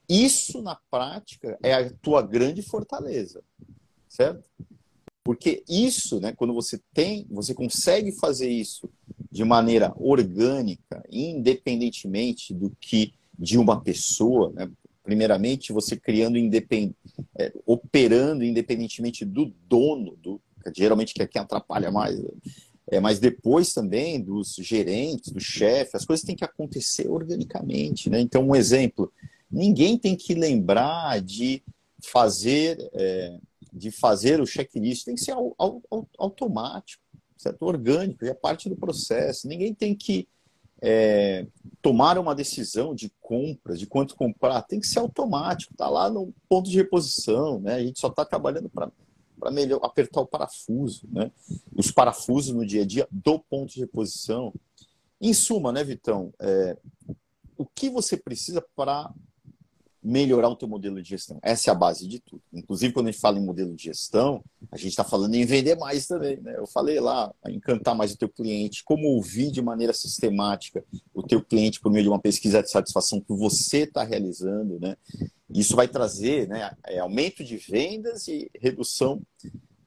Isso, 0.08 0.62
na 0.62 0.76
prática, 0.90 1.58
é 1.62 1.74
a 1.74 1.90
tua 1.90 2.22
grande 2.22 2.62
fortaleza, 2.62 3.42
certo? 4.08 4.48
Porque 5.28 5.62
isso, 5.68 6.18
né, 6.20 6.32
quando 6.32 6.54
você 6.54 6.80
tem, 6.94 7.26
você 7.28 7.52
consegue 7.52 8.12
fazer 8.12 8.49
isso 8.49 8.88
de 9.30 9.44
maneira 9.44 9.92
orgânica, 9.99 11.04
independentemente 11.11 12.54
do 12.54 12.75
que 12.80 13.12
de 13.38 13.58
uma 13.58 13.78
pessoa, 13.78 14.50
né? 14.54 14.70
primeiramente 15.02 15.70
você 15.70 15.99
criando 15.99 16.38
independ... 16.38 16.94
É, 17.38 17.52
operando 17.66 18.42
independentemente 18.42 19.23
do 19.26 19.52
dono, 19.68 20.16
do 20.16 20.40
geralmente 20.75 21.12
que 21.12 21.20
é 21.20 21.26
quem 21.26 21.42
atrapalha 21.42 21.90
mais, 21.90 22.18
é, 22.90 22.99
mas 22.99 23.18
depois 23.18 23.75
também 23.75 24.18
dos 24.18 24.56
gerentes, 24.58 25.30
do 25.30 25.40
chefe, 25.40 25.94
as 25.94 26.06
coisas 26.06 26.25
têm 26.25 26.37
que 26.37 26.44
acontecer 26.44 27.06
organicamente, 27.06 28.08
né? 28.08 28.18
Então 28.18 28.49
um 28.49 28.56
exemplo, 28.56 29.12
ninguém 29.50 29.99
tem 29.99 30.16
que 30.16 30.32
lembrar 30.32 31.20
de 31.20 31.62
fazer 32.02 32.78
é, 32.94 33.38
de 33.72 33.90
fazer 33.90 34.40
o 34.40 34.46
checklist 34.46 35.04
tem 35.04 35.14
que 35.14 35.20
ser 35.20 35.35
automático, 36.18 37.02
certo? 37.37 37.62
Orgânico, 37.62 38.24
é 38.24 38.35
parte 38.35 38.68
do 38.68 38.76
processo. 38.76 39.48
Ninguém 39.48 39.74
tem 39.74 39.94
que 39.94 40.28
é, 40.81 41.46
tomar 41.83 42.18
uma 42.18 42.35
decisão 42.35 42.94
de 42.94 43.12
compra, 43.20 43.76
de 43.76 43.87
quanto 43.87 44.14
comprar, 44.14 44.62
tem 44.62 44.81
que 44.81 44.87
ser 44.87 45.00
automático, 45.00 45.72
está 45.72 45.88
lá 45.88 46.09
no 46.09 46.33
ponto 46.48 46.70
de 46.70 46.76
reposição, 46.76 47.61
né? 47.61 47.74
A 47.74 47.83
gente 47.83 47.98
só 47.98 48.09
está 48.09 48.24
trabalhando 48.24 48.68
para 48.68 48.90
para 49.38 49.50
melhor 49.52 49.81
apertar 49.85 50.20
o 50.20 50.26
parafuso, 50.26 51.07
né? 51.11 51.31
Os 51.74 51.90
parafusos 51.90 52.52
no 52.52 52.66
dia 52.66 52.83
a 52.83 52.85
dia 52.85 53.07
do 53.11 53.38
ponto 53.38 53.72
de 53.72 53.81
reposição. 53.81 54.52
Em 55.20 55.33
suma, 55.33 55.72
né, 55.72 55.85
Vitão? 55.85 56.33
É, 56.40 56.76
o 57.57 57.64
que 57.64 57.88
você 57.88 58.16
precisa 58.16 58.64
para 58.74 59.12
melhorar 60.02 60.48
o 60.48 60.56
teu 60.56 60.68
modelo 60.68 61.02
de 61.02 61.08
gestão. 61.08 61.38
Essa 61.42 61.70
é 61.70 61.72
a 61.72 61.74
base 61.74 62.06
de 62.06 62.20
tudo. 62.20 62.42
Inclusive, 62.52 62.92
quando 62.92 63.08
a 63.08 63.11
gente 63.11 63.20
fala 63.20 63.38
em 63.38 63.44
modelo 63.44 63.74
de 63.74 63.84
gestão, 63.84 64.42
a 64.70 64.76
gente 64.76 64.90
está 64.90 65.02
falando 65.04 65.34
em 65.34 65.44
vender 65.44 65.76
mais 65.76 66.06
também. 66.06 66.37
Né? 66.40 66.54
Eu 66.56 66.66
falei 66.66 67.00
lá, 67.00 67.32
encantar 67.48 67.94
mais 67.94 68.12
o 68.12 68.16
teu 68.16 68.28
cliente, 68.28 68.84
como 68.84 69.08
ouvir 69.08 69.50
de 69.50 69.61
maneira 69.61 69.92
sistemática 69.92 70.84
o 71.12 71.22
teu 71.22 71.42
cliente 71.42 71.80
por 71.80 71.90
meio 71.90 72.04
de 72.04 72.08
uma 72.08 72.20
pesquisa 72.20 72.62
de 72.62 72.70
satisfação 72.70 73.20
que 73.20 73.32
você 73.34 73.78
está 73.78 74.04
realizando. 74.04 74.78
Né? 74.80 74.96
Isso 75.50 75.74
vai 75.74 75.88
trazer 75.88 76.48
né, 76.48 76.70
é, 76.87 77.00
aumento 77.00 77.42
de 77.42 77.56
vendas 77.56 78.28
e 78.28 78.50
redução 78.58 79.20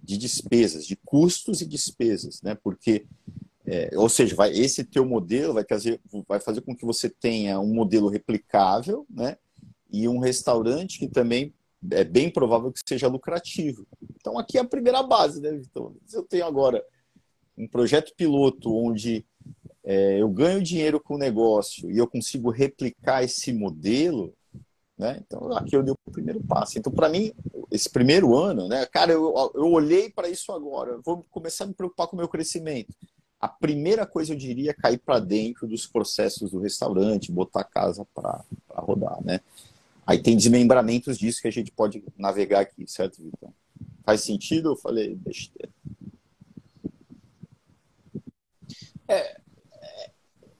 de 0.03 0.17
despesas, 0.17 0.85
de 0.85 0.97
custos 0.97 1.61
e 1.61 1.65
despesas, 1.65 2.41
né? 2.41 2.57
porque 2.61 3.05
é, 3.65 3.91
ou 3.95 4.09
seja, 4.09 4.35
vai, 4.35 4.51
esse 4.51 4.83
teu 4.83 5.05
modelo 5.05 5.53
vai, 5.53 5.63
trazer, 5.63 6.01
vai 6.27 6.39
fazer 6.39 6.61
com 6.61 6.75
que 6.75 6.83
você 6.83 7.07
tenha 7.09 7.59
um 7.59 7.73
modelo 7.73 8.09
replicável, 8.09 9.05
né? 9.09 9.37
E 9.91 10.07
um 10.07 10.19
restaurante 10.19 10.97
que 10.97 11.07
também 11.07 11.53
é 11.91 12.03
bem 12.03 12.29
provável 12.29 12.71
que 12.71 12.81
seja 12.87 13.07
lucrativo. 13.07 13.85
Então, 14.15 14.37
aqui 14.37 14.57
é 14.57 14.61
a 14.61 14.67
primeira 14.67 15.01
base, 15.01 15.41
né, 15.41 15.51
Vitor? 15.51 15.93
Eu 16.13 16.23
tenho 16.23 16.45
agora 16.45 16.83
um 17.57 17.67
projeto 17.67 18.13
piloto 18.15 18.73
onde 18.73 19.25
é, 19.83 20.21
eu 20.21 20.29
ganho 20.29 20.61
dinheiro 20.61 20.99
com 20.99 21.15
o 21.15 21.19
negócio 21.19 21.89
e 21.91 21.97
eu 21.97 22.07
consigo 22.07 22.49
replicar 22.51 23.23
esse 23.23 23.51
modelo, 23.51 24.33
né? 24.97 25.19
Então, 25.25 25.51
aqui 25.53 25.75
eu 25.75 25.81
dei 25.81 25.93
o 25.93 26.11
primeiro 26.11 26.39
passo. 26.41 26.77
Então, 26.77 26.93
para 26.93 27.09
mim, 27.09 27.33
esse 27.71 27.89
primeiro 27.89 28.35
ano, 28.35 28.67
né, 28.67 28.85
cara, 28.85 29.11
eu, 29.11 29.33
eu 29.55 29.71
olhei 29.71 30.09
para 30.11 30.29
isso 30.29 30.51
agora, 30.51 30.99
vou 31.03 31.25
começar 31.31 31.63
a 31.63 31.67
me 31.67 31.73
preocupar 31.73 32.07
com 32.07 32.15
o 32.15 32.19
meu 32.19 32.27
crescimento. 32.27 32.93
A 33.39 33.47
primeira 33.47 34.05
coisa 34.05 34.33
eu 34.33 34.37
diria 34.37 34.69
é 34.69 34.73
cair 34.73 34.99
para 34.99 35.19
dentro 35.19 35.67
dos 35.67 35.87
processos 35.87 36.51
do 36.51 36.59
restaurante, 36.59 37.31
botar 37.31 37.61
a 37.61 37.63
casa 37.63 38.05
para 38.13 38.45
rodar, 38.69 39.17
né? 39.23 39.39
Aí 40.05 40.21
tem 40.21 40.35
desmembramentos 40.35 41.17
disso 41.17 41.41
que 41.41 41.47
a 41.47 41.51
gente 41.51 41.71
pode 41.71 42.03
navegar 42.17 42.61
aqui, 42.61 42.85
certo, 42.87 43.21
Vitor? 43.21 43.49
Faz 44.03 44.21
sentido? 44.21 44.71
Eu 44.71 44.75
falei 44.75 45.15
besteira. 45.15 45.71
É, 49.07 49.37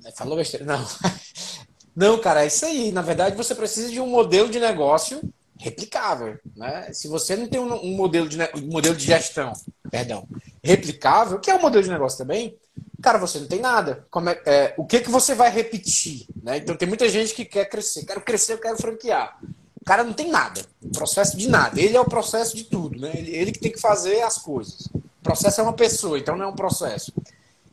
é, 0.05 0.11
falou 0.15 0.37
besteira. 0.37 0.65
Não. 0.65 0.85
Não, 1.95 2.19
cara, 2.21 2.43
é 2.43 2.47
isso 2.47 2.65
aí. 2.65 2.91
Na 2.91 3.01
verdade, 3.01 3.35
você 3.35 3.53
precisa 3.53 3.89
de 3.89 3.99
um 3.99 4.07
modelo 4.07 4.49
de 4.49 4.59
negócio 4.59 5.21
replicável. 5.57 6.39
Né? 6.55 6.91
Se 6.93 7.07
você 7.07 7.35
não 7.35 7.47
tem 7.47 7.59
um, 7.59 7.95
modelo, 7.95 8.27
de, 8.27 8.37
um 8.55 8.71
modelo 8.71 8.95
de 8.95 9.05
gestão, 9.05 9.53
perdão, 9.91 10.27
replicável, 10.63 11.39
que 11.39 11.51
é 11.51 11.55
um 11.55 11.61
modelo 11.61 11.83
de 11.83 11.89
negócio 11.89 12.17
também, 12.17 12.57
cara, 13.01 13.17
você 13.17 13.39
não 13.39 13.47
tem 13.47 13.59
nada. 13.59 14.05
É, 14.45 14.53
é, 14.53 14.73
o 14.77 14.85
que, 14.85 15.01
que 15.01 15.09
você 15.09 15.33
vai 15.33 15.49
repetir? 15.49 16.27
Né? 16.41 16.57
Então 16.57 16.75
tem 16.75 16.87
muita 16.87 17.09
gente 17.09 17.33
que 17.33 17.45
quer 17.45 17.65
crescer, 17.65 18.05
quero 18.05 18.21
crescer, 18.21 18.53
eu 18.53 18.59
quero 18.59 18.77
franquear. 18.77 19.39
O 19.81 19.85
cara 19.85 20.03
não 20.03 20.13
tem 20.13 20.29
nada, 20.29 20.61
processo 20.93 21.35
de 21.35 21.49
nada. 21.49 21.81
Ele 21.81 21.97
é 21.97 21.99
o 21.99 22.05
processo 22.05 22.55
de 22.55 22.65
tudo, 22.65 22.99
né? 22.99 23.11
Ele, 23.15 23.35
ele 23.35 23.51
que 23.51 23.59
tem 23.59 23.71
que 23.71 23.81
fazer 23.81 24.21
as 24.21 24.37
coisas. 24.37 24.85
O 24.93 25.23
processo 25.23 25.59
é 25.59 25.63
uma 25.63 25.73
pessoa, 25.73 26.19
então 26.19 26.37
não 26.37 26.45
é 26.45 26.47
um 26.47 26.55
processo. 26.55 27.11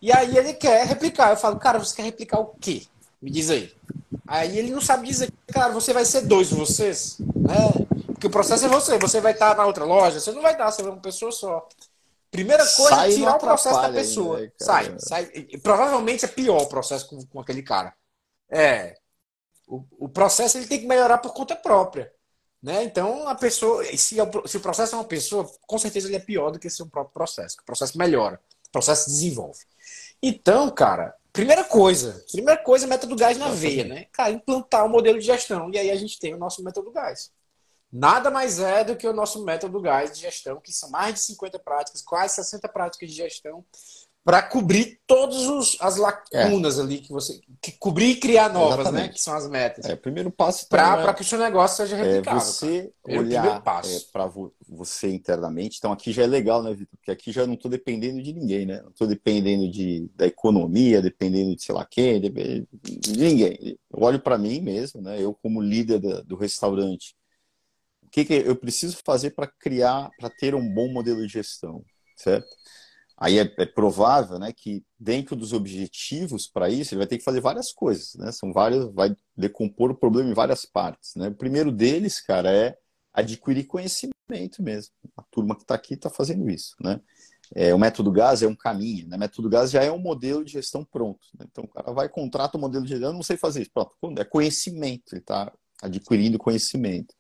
E 0.01 0.11
aí 0.11 0.37
ele 0.37 0.55
quer 0.55 0.87
replicar. 0.87 1.31
Eu 1.31 1.37
falo, 1.37 1.59
cara, 1.59 1.79
você 1.79 1.95
quer 1.95 2.05
replicar 2.05 2.41
o 2.41 2.55
quê? 2.59 2.83
Me 3.21 3.31
diz 3.31 3.51
aí. 3.51 3.73
Aí 4.27 4.59
ele 4.59 4.71
não 4.71 4.81
sabe 4.81 5.07
dizer, 5.07 5.31
cara, 5.49 5.73
você 5.73 5.93
vai 5.93 6.05
ser 6.05 6.23
dois 6.23 6.51
vocês, 6.51 7.19
né? 7.19 7.87
Porque 8.07 8.27
o 8.27 8.31
processo 8.31 8.65
é 8.65 8.69
você, 8.69 8.99
você 8.99 9.21
vai 9.21 9.33
estar 9.33 9.57
na 9.57 9.67
outra 9.67 9.85
loja, 9.85 10.19
você 10.19 10.33
não 10.33 10.43
vai 10.43 10.53
estar, 10.53 10.71
você 10.71 10.83
vai 10.83 10.93
uma 10.93 11.01
pessoa 11.01 11.31
só. 11.31 11.69
Primeira 12.31 12.65
coisa 12.65 12.97
sai 12.97 13.11
é 13.11 13.15
tirar 13.15 13.37
o 13.37 13.39
processo 13.39 13.81
da 13.81 13.91
pessoa. 13.91 14.39
Aí, 14.39 14.53
sai, 14.59 14.97
sai. 14.99 15.27
Provavelmente 15.63 16.25
é 16.25 16.29
pior 16.29 16.63
o 16.63 16.69
processo 16.69 17.09
com, 17.09 17.25
com 17.27 17.41
aquele 17.41 17.63
cara. 17.63 17.95
É. 18.51 18.95
O, 19.67 19.85
o, 19.99 20.09
processo 20.09 20.57
ele 20.59 20.67
tem 20.67 20.81
que 20.81 20.87
melhorar 20.87 21.19
por 21.19 21.33
conta 21.33 21.57
própria. 21.57 22.13
Né? 22.63 22.83
Então, 22.85 23.29
a 23.29 23.35
pessoa, 23.35 23.85
se, 23.97 24.21
é 24.21 24.31
se 24.47 24.57
o 24.57 24.61
processo 24.61 24.95
é 24.95 24.99
uma 24.99 25.05
pessoa, 25.05 25.49
com 25.67 25.79
certeza 25.79 26.09
ele 26.09 26.17
é 26.17 26.21
pior 26.21 26.51
do 26.51 26.59
que 26.59 26.69
seu 26.69 26.87
próprio 26.87 27.13
processo. 27.13 27.57
O 27.61 27.65
processo 27.65 27.97
melhora, 27.97 28.41
o 28.67 28.71
processo 28.71 29.09
desenvolve. 29.09 29.61
Então, 30.23 30.71
cara, 30.71 31.15
primeira 31.33 31.65
coisa, 31.65 32.25
primeira 32.33 32.63
coisa, 32.63 32.87
método 32.87 33.15
gás 33.15 33.39
na 33.39 33.51
veia, 33.51 33.85
né? 33.85 34.07
Cara, 34.13 34.31
implantar 34.31 34.85
o 34.85 34.89
um 34.89 34.91
modelo 34.91 35.19
de 35.19 35.27
gestão. 35.27 35.71
E 35.71 35.79
aí 35.79 35.91
a 35.91 35.97
gente 35.97 36.19
tem 36.19 36.35
o 36.35 36.39
nosso 36.39 36.63
método 36.65 36.91
gás 36.91 37.31
nada 37.93 38.31
mais 38.31 38.59
é 38.59 38.85
do 38.85 38.97
que 38.97 39.07
o 39.07 39.13
nosso 39.13 39.45
método 39.45 39.81
GAS 39.81 40.13
de 40.13 40.21
gestão, 40.21 40.61
que 40.61 40.73
são 40.73 40.91
mais 40.91 41.15
de 41.15 41.21
50 41.21 41.59
práticas, 41.59 42.03
quase 42.03 42.35
60 42.35 42.69
práticas 42.69 43.09
de 43.11 43.17
gestão 43.17 43.65
para 44.29 44.43
cobrir 44.43 45.01
todas 45.07 45.79
as 45.81 45.97
lacunas 45.97 46.79
é. 46.79 46.83
ali 46.83 46.99
que 46.99 47.11
você 47.11 47.41
que 47.63 47.73
cobrir 47.73 48.11
e 48.11 48.17
criar 48.17 48.53
novas, 48.53 48.77
né? 48.77 48.83
Exatamente. 48.83 49.07
né? 49.07 49.13
Que 49.15 49.21
são 49.23 49.35
as 49.35 49.49
metas. 49.49 49.87
É, 49.87 49.97
primeiro 49.97 50.31
passo 50.31 50.69
para 50.69 51.03
é, 51.03 51.15
que 51.15 51.23
o 51.23 51.25
seu 51.25 51.39
negócio 51.39 51.79
seja 51.79 51.97
é 51.97 52.03
replicável. 52.03 52.39
É 52.39 52.45
você 52.45 52.93
cara. 53.07 53.19
olhar 53.21 53.57
é, 53.57 53.61
para 54.13 54.31
você 54.69 55.09
internamente. 55.09 55.79
Então 55.79 55.91
aqui 55.91 56.13
já 56.13 56.25
é 56.25 56.27
legal, 56.27 56.63
né, 56.63 56.75
Vitor? 56.75 56.99
Porque 56.99 57.11
aqui 57.11 57.33
já 57.33 57.47
não 57.47 57.55
estou 57.55 57.71
dependendo 57.71 58.23
de 58.23 58.35
ninguém, 58.35 58.67
né? 58.67 58.83
Não 58.83 58.91
estou 58.91 59.07
dependendo 59.07 59.67
de, 59.71 60.11
da 60.15 60.27
economia, 60.27 61.01
dependendo 61.01 61.57
de 61.57 61.63
sei 61.63 61.75
lá 61.75 61.87
quem, 61.91 62.21
de, 62.21 62.29
de 62.83 63.19
ninguém. 63.19 63.79
Eu 63.91 64.03
olho 64.03 64.21
para 64.21 64.37
mim 64.37 64.61
mesmo, 64.61 65.01
né? 65.01 65.19
Eu 65.19 65.33
como 65.33 65.63
líder 65.63 66.01
da, 66.01 66.21
do 66.21 66.37
restaurante, 66.37 67.17
o 68.09 68.11
que, 68.11 68.25
que 68.25 68.33
eu 68.33 68.57
preciso 68.57 68.97
fazer 69.05 69.31
para 69.33 69.47
criar, 69.47 70.11
para 70.19 70.31
ter 70.31 70.55
um 70.55 70.67
bom 70.67 70.91
modelo 70.91 71.21
de 71.21 71.31
gestão, 71.31 71.85
certo? 72.17 72.49
Aí 73.21 73.39
é, 73.39 73.53
é, 73.59 73.67
provável 73.67 74.39
né, 74.39 74.51
que 74.57 74.83
dentro 74.99 75.37
dos 75.37 75.53
objetivos 75.53 76.47
para 76.47 76.71
isso, 76.71 76.95
ele 76.95 77.01
vai 77.01 77.07
ter 77.07 77.19
que 77.19 77.25
fazer 77.25 77.41
várias 77.41 77.71
coisas. 77.73 78.15
Né? 78.15 78.33
São 78.33 78.53
várias, 78.53 78.91
vai 78.95 79.15
decompor 79.37 79.91
o 79.91 79.95
problema 79.95 80.31
em 80.31 80.35
várias 80.35 80.65
partes. 80.65 81.17
Né? 81.17 81.29
O 81.29 81.35
primeiro 81.35 81.71
deles, 81.71 82.21
cara, 82.21 82.51
é 82.51 82.79
adquirir 83.13 83.67
conhecimento 83.67 84.15
mesmo. 84.63 84.95
A 85.17 85.23
turma 85.31 85.55
que 85.55 85.63
está 85.63 85.75
aqui 85.75 85.95
está 85.95 86.09
fazendo 86.09 86.49
isso. 86.49 86.77
Né? 86.81 87.01
É, 87.55 87.75
o 87.75 87.79
método 87.79 88.11
GAS 88.13 88.43
é 88.43 88.47
um 88.47 88.57
caminho. 88.57 89.09
Né? 89.09 89.17
O 89.17 89.21
método 89.21 89.51
GAS 89.51 89.71
já 89.71 89.83
é 89.83 89.91
um 89.91 89.99
modelo 89.99 90.45
de 90.45 90.53
gestão 90.53 90.85
pronto. 90.85 91.27
Né? 91.39 91.45
Então 91.51 91.65
o 91.65 91.69
cara 91.69 91.93
vai, 91.93 92.09
contrata 92.09 92.57
o 92.57 92.61
modelo 92.61 92.85
de 92.85 92.91
gestão, 92.91 93.13
não 93.13 93.23
sei 93.23 93.37
fazer 93.37 93.63
isso. 93.63 93.73
Pronto, 93.75 93.95
é 94.17 94.25
conhecimento, 94.25 95.13
ele 95.13 95.21
está 95.21 95.53
adquirindo 95.83 96.39
conhecimento. 96.39 97.15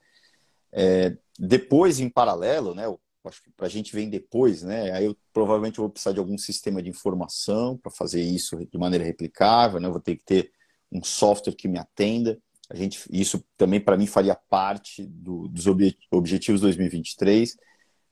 É, 0.72 1.16
depois, 1.38 2.00
em 2.00 2.08
paralelo, 2.08 2.74
né, 2.74 2.86
acho 3.28 3.42
que 3.42 3.50
para 3.50 3.66
a 3.66 3.70
gente 3.70 3.94
vem 3.94 4.08
depois, 4.08 4.62
né? 4.62 4.90
Aí 4.92 5.04
eu 5.04 5.16
provavelmente 5.32 5.78
vou 5.78 5.90
precisar 5.90 6.12
de 6.12 6.18
algum 6.18 6.36
sistema 6.36 6.82
de 6.82 6.88
informação 6.88 7.76
para 7.76 7.92
fazer 7.92 8.22
isso 8.22 8.56
de 8.56 8.78
maneira 8.78 9.04
replicável, 9.04 9.78
né? 9.80 9.88
Vou 9.88 10.00
ter 10.00 10.16
que 10.16 10.24
ter 10.24 10.52
um 10.90 11.02
software 11.02 11.54
que 11.54 11.68
me 11.68 11.78
atenda. 11.78 12.38
A 12.70 12.76
gente, 12.76 13.00
isso 13.10 13.44
também 13.56 13.80
para 13.80 13.96
mim 13.96 14.06
faria 14.06 14.34
parte 14.34 15.06
do, 15.06 15.48
dos 15.48 15.66
objetivos 16.10 16.60
2023. 16.60 17.56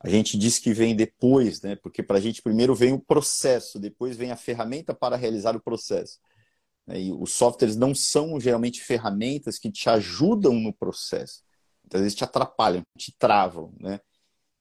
A 0.01 0.09
gente 0.09 0.38
diz 0.38 0.59
que 0.59 0.73
vem 0.73 0.95
depois, 0.95 1.62
né? 1.62 1.77
Porque 1.77 2.03
para 2.03 2.19
a 2.19 2.21
gente 2.21 2.42
primeiro 2.42 2.75
vem 2.75 2.92
o 2.92 3.01
processo, 3.01 3.79
depois 3.79 4.16
vem 4.16 4.31
a 4.31 4.37
ferramenta 4.37 4.95
para 4.95 5.16
realizar 5.16 5.57
o 5.57 5.62
processo. 5.62 6.19
E 6.88 7.11
os 7.12 7.33
softwares 7.33 7.77
não 7.77 7.95
são 7.95 8.38
geralmente 8.38 8.81
ferramentas 8.81 9.59
que 9.59 9.73
te 9.73 9.88
ajudam 9.88 10.55
no 10.55 10.73
processo. 10.73 11.42
Muitas 11.87 12.01
vezes 12.01 12.14
te 12.16 12.25
atrapalham, 12.25 12.83
te 12.99 13.14
travam, 13.16 13.72
né? 13.81 14.01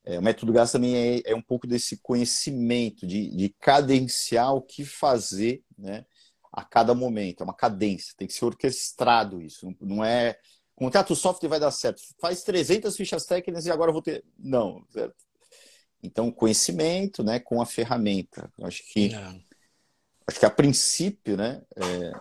É, 0.06 0.20
o 0.20 0.22
método 0.22 0.54
GAS 0.54 0.72
também 0.72 0.96
é, 0.96 1.32
é, 1.32 1.36
um 1.36 1.42
pouco 1.42 1.66
desse 1.66 1.98
conhecimento 1.98 3.08
de, 3.08 3.36
de 3.36 3.50
cadenciar 3.60 4.54
o 4.54 4.62
que 4.62 4.86
fazer 4.86 5.64
né, 5.76 6.06
a 6.54 6.64
cada 6.64 6.94
momento. 6.94 7.42
É 7.42 7.44
uma 7.44 7.56
cadência, 7.56 8.14
tem 8.16 8.28
que 8.28 8.34
ser 8.34 8.46
orquestrado 8.46 9.42
isso. 9.42 9.66
Não, 9.66 9.76
não 9.82 10.06
é 10.06 10.38
contrato 10.76 11.14
o 11.14 11.16
software 11.16 11.50
vai 11.50 11.60
dar 11.60 11.72
certo. 11.72 12.02
Faz 12.20 12.44
300 12.44 12.96
fichas 12.96 13.26
técnicas 13.26 13.66
e 13.66 13.72
agora 13.72 13.92
vou 13.92 14.02
ter. 14.02 14.24
Não, 14.38 14.86
certo? 14.90 15.16
Então, 16.04 16.32
conhecimento 16.32 17.24
né, 17.24 17.40
com 17.40 17.62
a 17.62 17.66
ferramenta. 17.66 18.52
Eu 18.60 18.68
acho 18.68 18.84
que, 18.92 19.12
acho 20.28 20.40
que 20.40 20.46
a 20.46 20.52
princípio, 20.52 21.36
né, 21.36 21.64
é, 21.76 22.12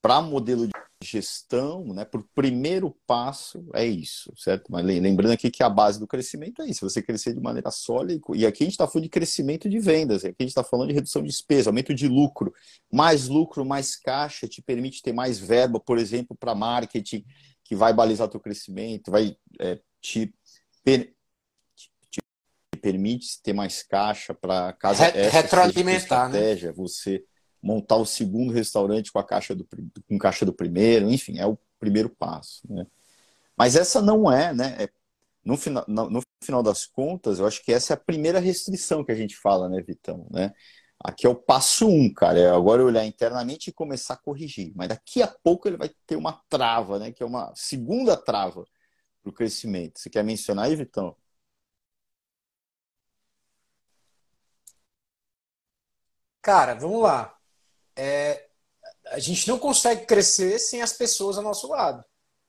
para 0.00 0.22
modelo 0.22 0.66
de 0.66 0.72
gestão, 1.02 1.84
né, 1.94 2.04
por 2.04 2.24
primeiro 2.34 2.90
passo 3.06 3.64
é 3.72 3.86
isso, 3.86 4.32
certo? 4.36 4.70
Mas 4.70 4.84
lembrando 4.84 5.32
aqui 5.32 5.50
que 5.50 5.62
a 5.62 5.70
base 5.70 5.98
do 5.98 6.06
crescimento 6.06 6.60
é 6.60 6.66
isso, 6.66 6.88
você 6.88 7.00
crescer 7.00 7.34
de 7.34 7.40
maneira 7.40 7.70
sólida, 7.70 8.20
e 8.34 8.44
aqui 8.44 8.64
a 8.64 8.66
gente 8.66 8.72
está 8.72 8.86
falando 8.86 9.04
de 9.04 9.08
crescimento 9.08 9.68
de 9.68 9.78
vendas, 9.78 10.24
aqui 10.24 10.34
a 10.40 10.42
gente 10.42 10.50
está 10.50 10.64
falando 10.64 10.88
de 10.88 10.94
redução 10.94 11.22
de 11.22 11.28
despesa, 11.28 11.70
aumento 11.70 11.94
de 11.94 12.08
lucro. 12.08 12.52
Mais 12.92 13.28
lucro, 13.28 13.64
mais 13.64 13.94
caixa 13.94 14.48
te 14.48 14.60
permite 14.60 15.00
ter 15.00 15.12
mais 15.12 15.38
verba, 15.38 15.78
por 15.78 15.98
exemplo, 15.98 16.36
para 16.36 16.54
marketing, 16.54 17.24
que 17.64 17.76
vai 17.76 17.92
balizar 17.92 18.28
teu 18.28 18.40
crescimento, 18.40 19.10
vai 19.10 19.36
é, 19.60 19.78
te, 20.00 20.34
per, 20.82 21.14
te, 21.76 21.90
te, 22.10 22.20
permite 22.80 23.40
ter 23.42 23.52
mais 23.52 23.82
caixa 23.84 24.34
para 24.34 24.72
casa 24.72 25.04
Re, 25.04 25.28
retroalimentar, 25.28 26.28
né? 26.28 26.38
estratégia, 26.38 26.68
né? 26.70 26.74
você 26.76 27.24
montar 27.62 27.96
o 27.96 28.06
segundo 28.06 28.52
restaurante 28.52 29.12
com 29.12 29.18
a 29.18 29.24
caixa 29.24 29.54
do, 29.54 29.66
com 30.08 30.18
caixa 30.18 30.46
do 30.46 30.52
primeiro, 30.52 31.10
enfim, 31.10 31.38
é 31.38 31.46
o 31.46 31.58
primeiro 31.78 32.08
passo. 32.10 32.62
Né? 32.72 32.86
Mas 33.56 33.76
essa 33.76 34.00
não 34.00 34.30
é, 34.30 34.54
né? 34.54 34.76
É, 34.84 34.90
no, 35.44 35.56
final, 35.56 35.84
no, 35.88 36.10
no, 36.10 36.22
final 36.42 36.62
das 36.62 36.86
contas, 36.86 37.38
eu 37.38 37.46
acho 37.46 37.62
que 37.64 37.72
essa 37.72 37.92
é 37.92 37.94
a 37.94 38.00
primeira 38.00 38.38
restrição 38.40 39.04
que 39.04 39.12
a 39.12 39.14
gente 39.14 39.36
fala, 39.36 39.68
né, 39.68 39.80
Vitão? 39.82 40.26
Né? 40.30 40.52
Aqui 41.00 41.26
é 41.26 41.28
o 41.30 41.34
passo 41.34 41.88
um, 41.88 42.12
cara. 42.12 42.38
É 42.38 42.50
agora 42.50 42.84
olhar 42.84 43.04
internamente 43.06 43.70
e 43.70 43.72
começar 43.72 44.14
a 44.14 44.16
corrigir. 44.16 44.72
Mas 44.76 44.88
daqui 44.88 45.22
a 45.22 45.28
pouco 45.28 45.68
ele 45.68 45.76
vai 45.76 45.90
ter 46.06 46.16
uma 46.16 46.32
trava, 46.48 46.98
né? 46.98 47.12
Que 47.12 47.22
é 47.22 47.26
uma 47.26 47.52
segunda 47.54 48.16
trava 48.16 48.64
para 49.22 49.30
o 49.30 49.32
crescimento. 49.32 49.98
Você 50.00 50.10
quer 50.10 50.24
mencionar 50.24 50.66
aí, 50.66 50.76
Vitão? 50.76 51.16
Cara, 56.42 56.74
vamos 56.74 57.02
lá 57.02 57.37
é, 57.98 58.46
a 59.06 59.18
gente 59.18 59.48
não 59.48 59.58
consegue 59.58 60.06
crescer 60.06 60.60
sem 60.60 60.80
as 60.80 60.92
pessoas 60.92 61.36
ao 61.36 61.42
nosso 61.42 61.66
lado. 61.66 62.04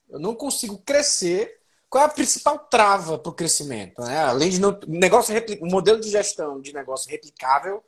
Eu 0.08 0.20
não 0.20 0.36
consigo 0.36 0.78
crescer. 0.78 1.58
Qual 1.90 2.04
é 2.04 2.06
a 2.06 2.10
principal 2.10 2.60
trava 2.60 3.18
para 3.18 3.32
o 3.32 3.36
crescimento? 3.36 4.00
Né? 4.00 4.20
Além 4.20 4.52
de 4.52 4.62
não, 4.62 4.80
negócio 4.88 5.36
o 5.60 5.66
modelo 5.66 6.00
de 6.00 6.10
gestão 6.10 6.62
de 6.62 6.72
negócio 6.72 7.10
replicável, 7.10 7.84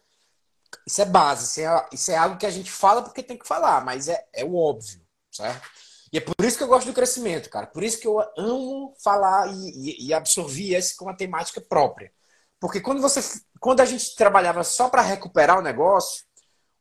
isso 0.88 1.02
é 1.02 1.06
base, 1.06 1.46
isso 1.46 1.62
é, 1.62 1.90
isso 1.92 2.12
é 2.12 2.18
algo 2.18 2.38
que 2.38 2.46
a 2.48 2.52
gente 2.52 2.72
fala 2.72 3.04
porque 3.04 3.22
tem 3.22 3.38
que 3.38 3.48
falar, 3.48 3.86
mas 3.86 4.08
é, 4.08 4.26
é 4.34 4.44
o 4.44 4.56
óbvio, 4.56 5.00
certo? 5.30 5.70
E 6.12 6.18
é 6.18 6.22
por 6.22 6.34
isso 6.44 6.58
que 6.58 6.64
eu 6.64 6.68
gosto 6.68 6.88
do 6.88 6.94
crescimento, 6.94 7.50
cara. 7.50 7.68
Por 7.68 7.84
isso 7.84 8.00
que 8.00 8.08
eu 8.08 8.20
amo 8.36 8.96
falar 9.04 9.48
e, 9.54 9.70
e, 9.70 10.08
e 10.08 10.14
absorver 10.14 10.74
esse 10.74 10.96
com 10.96 11.06
uma 11.06 11.16
temática 11.16 11.62
própria. 11.62 12.12
Porque 12.60 12.82
quando 12.82 13.02
você, 13.02 13.22
quando 13.60 13.82
a 13.82 13.86
gente 13.86 14.16
trabalhava 14.16 14.64
só 14.64 14.90
para 14.90 15.02
recuperar 15.02 15.60
o 15.60 15.62
negócio, 15.62 16.26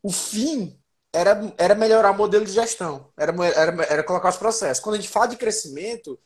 o 0.03 0.11
fim 0.11 0.79
era, 1.13 1.53
era 1.59 1.75
melhorar 1.75 2.13
o 2.13 2.17
modelo 2.17 2.45
de 2.45 2.53
gestão, 2.53 3.09
era, 3.17 3.33
era, 3.47 3.85
era 3.85 4.03
colocar 4.05 4.29
os 4.29 4.37
processos. 4.37 4.83
Quando 4.83 4.95
a 4.95 4.99
gente 4.99 5.11
fala 5.11 5.29
de 5.29 5.37
crescimento, 5.37 6.19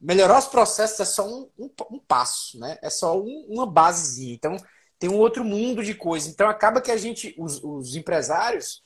melhorar 0.00 0.38
os 0.38 0.46
processos 0.46 0.98
é 1.00 1.04
só 1.04 1.26
um, 1.26 1.48
um, 1.58 1.70
um 1.92 1.98
passo, 2.00 2.58
né? 2.58 2.78
É 2.82 2.90
só 2.90 3.18
um, 3.18 3.46
uma 3.48 3.66
basezinha. 3.66 4.34
Então, 4.34 4.56
tem 4.98 5.08
um 5.08 5.18
outro 5.18 5.44
mundo 5.44 5.82
de 5.82 5.94
coisas. 5.94 6.28
Então, 6.28 6.48
acaba 6.48 6.80
que 6.80 6.90
a 6.90 6.96
gente, 6.96 7.34
os, 7.38 7.62
os 7.62 7.94
empresários, 7.94 8.82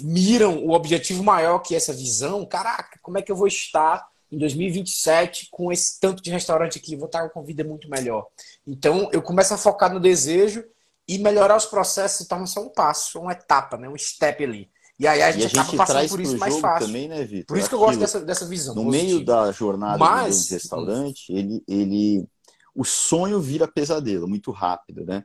miram 0.00 0.64
o 0.64 0.72
objetivo 0.72 1.22
maior 1.22 1.58
que 1.60 1.74
essa 1.74 1.92
visão. 1.92 2.46
Caraca, 2.46 2.98
como 3.02 3.18
é 3.18 3.22
que 3.22 3.30
eu 3.30 3.36
vou 3.36 3.46
estar 3.46 4.06
em 4.30 4.38
2027 4.38 5.48
com 5.50 5.72
esse 5.72 5.98
tanto 6.00 6.22
de 6.22 6.30
restaurante 6.30 6.78
aqui? 6.78 6.96
Vou 6.96 7.06
estar 7.06 7.28
com 7.30 7.42
vida 7.42 7.64
muito 7.64 7.88
melhor. 7.88 8.26
Então, 8.66 9.08
eu 9.12 9.22
começo 9.22 9.52
a 9.54 9.58
focar 9.58 9.92
no 9.92 10.00
desejo 10.00 10.64
e 11.08 11.18
melhorar 11.18 11.56
os 11.56 11.66
processos 11.66 12.26
torna 12.26 12.46
só 12.46 12.60
um 12.60 12.68
passo, 12.68 13.20
uma 13.20 13.32
etapa, 13.32 13.76
né? 13.76 13.88
um 13.88 13.96
step 13.96 14.42
ali. 14.42 14.70
E 14.98 15.06
aí 15.06 15.22
a 15.22 15.30
gente, 15.30 15.58
a 15.58 15.62
gente 15.62 15.80
acaba 15.80 16.08
por 16.08 16.20
isso 16.20 16.38
mais 16.38 16.58
fácil. 16.58 16.86
Também, 16.86 17.06
né, 17.06 17.22
Victor? 17.22 17.54
Por 17.54 17.58
isso 17.58 17.68
que 17.68 17.74
eu 17.74 17.78
gosto 17.78 17.98
dessa, 17.98 18.20
dessa 18.20 18.46
visão. 18.46 18.74
No 18.74 18.84
positiva. 18.84 19.04
meio 19.04 19.24
da 19.24 19.52
jornada 19.52 19.98
Mas, 19.98 20.48
do 20.48 20.54
restaurante, 20.54 21.32
ele, 21.32 21.62
ele, 21.68 22.26
o 22.74 22.82
sonho 22.82 23.38
vira 23.40 23.68
pesadelo 23.68 24.26
muito 24.26 24.50
rápido, 24.50 25.04
né? 25.04 25.22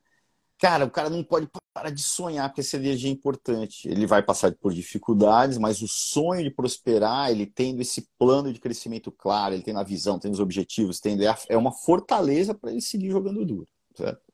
Cara, 0.59 0.85
o 0.85 0.91
cara 0.91 1.09
não 1.09 1.23
pode 1.23 1.49
parar 1.73 1.89
de 1.89 2.03
sonhar, 2.03 2.47
porque 2.49 2.61
essa 2.61 2.75
energia 2.75 3.09
é 3.09 3.13
importante. 3.13 3.87
Ele 3.87 4.05
vai 4.05 4.21
passar 4.21 4.53
por 4.53 4.73
dificuldades, 4.73 5.57
mas 5.57 5.81
o 5.81 5.87
sonho 5.87 6.43
de 6.43 6.51
prosperar, 6.51 7.31
ele 7.31 7.47
tendo 7.47 7.81
esse 7.81 8.07
plano 8.19 8.51
de 8.51 8.59
crescimento 8.59 9.11
claro, 9.11 9.55
ele 9.55 9.63
tem 9.63 9.75
a 9.75 9.83
visão, 9.83 10.19
tem 10.19 10.29
os 10.29 10.39
objetivos, 10.39 10.99
tem 10.99 11.17
é 11.47 11.57
uma 11.57 11.71
fortaleza 11.71 12.53
para 12.53 12.71
ele 12.71 12.81
seguir 12.81 13.09
jogando 13.09 13.43
duro, 13.45 13.67
certo? 13.95 14.30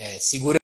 É, 0.00 0.18
segura 0.18 0.58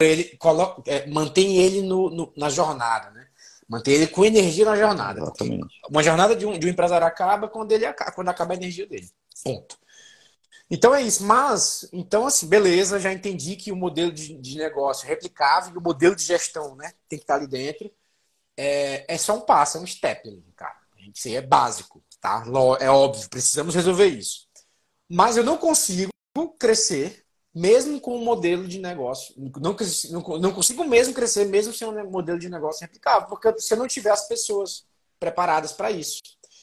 ele, 0.00 0.36
coloca, 0.36 0.82
é, 0.90 1.06
mantém 1.06 1.58
ele 1.58 1.80
no, 1.80 2.10
no, 2.10 2.32
na 2.36 2.50
jornada, 2.50 3.10
né? 3.10 3.28
Mantém 3.68 3.94
ele 3.94 4.08
com 4.08 4.24
energia 4.24 4.64
na 4.64 4.74
jornada. 4.74 5.20
Exatamente. 5.20 5.80
Uma 5.88 6.02
jornada 6.02 6.34
de 6.34 6.44
um, 6.44 6.58
de 6.58 6.66
um 6.66 6.70
empresário 6.70 7.06
acaba 7.06 7.46
quando 7.46 7.70
ele 7.70 7.86
acaba, 7.86 8.10
quando 8.10 8.28
acaba 8.28 8.52
a 8.52 8.56
energia 8.56 8.84
dele. 8.86 9.08
Ponto. 9.44 9.78
Então 10.68 10.92
é 10.92 11.02
isso. 11.02 11.22
Mas, 11.22 11.88
então, 11.92 12.26
assim, 12.26 12.48
beleza, 12.48 12.98
já 12.98 13.12
entendi 13.12 13.54
que 13.54 13.70
o 13.70 13.76
modelo 13.76 14.10
de, 14.10 14.36
de 14.36 14.58
negócio 14.58 15.06
é 15.06 15.08
replicável 15.08 15.74
e 15.74 15.78
o 15.78 15.82
modelo 15.82 16.16
de 16.16 16.24
gestão, 16.24 16.74
né? 16.74 16.92
Tem 17.08 17.16
que 17.16 17.22
estar 17.22 17.36
ali 17.36 17.46
dentro. 17.46 17.88
É, 18.56 19.14
é 19.14 19.16
só 19.16 19.36
um 19.36 19.40
passo, 19.40 19.78
é 19.78 19.80
um 19.80 19.86
step 19.86 20.28
ali, 20.28 20.52
cara. 20.56 20.74
Isso 21.14 21.28
aí 21.28 21.36
é 21.36 21.42
básico, 21.42 22.02
tá? 22.20 22.44
É 22.80 22.90
óbvio, 22.90 23.28
precisamos 23.30 23.74
resolver 23.74 24.06
isso. 24.06 24.48
Mas 25.08 25.36
eu 25.36 25.44
não 25.44 25.56
consigo 25.56 26.10
crescer 26.58 27.24
mesmo 27.54 28.00
com 28.00 28.16
um 28.16 28.24
modelo 28.24 28.66
de 28.66 28.78
negócio. 28.78 29.34
Não, 29.60 29.76
não, 30.10 30.38
não 30.38 30.52
consigo 30.52 30.84
mesmo 30.84 31.14
crescer, 31.14 31.46
mesmo 31.46 31.72
sem 31.72 31.88
um 31.88 32.10
modelo 32.10 32.38
de 32.38 32.48
negócio 32.48 32.82
replicável, 32.82 33.28
porque 33.28 33.60
se 33.60 33.74
eu 33.74 33.78
não 33.78 33.88
tiver 33.88 34.10
as 34.10 34.28
pessoas 34.28 34.84
preparadas 35.18 35.72
para 35.72 35.90
isso, 35.90 36.20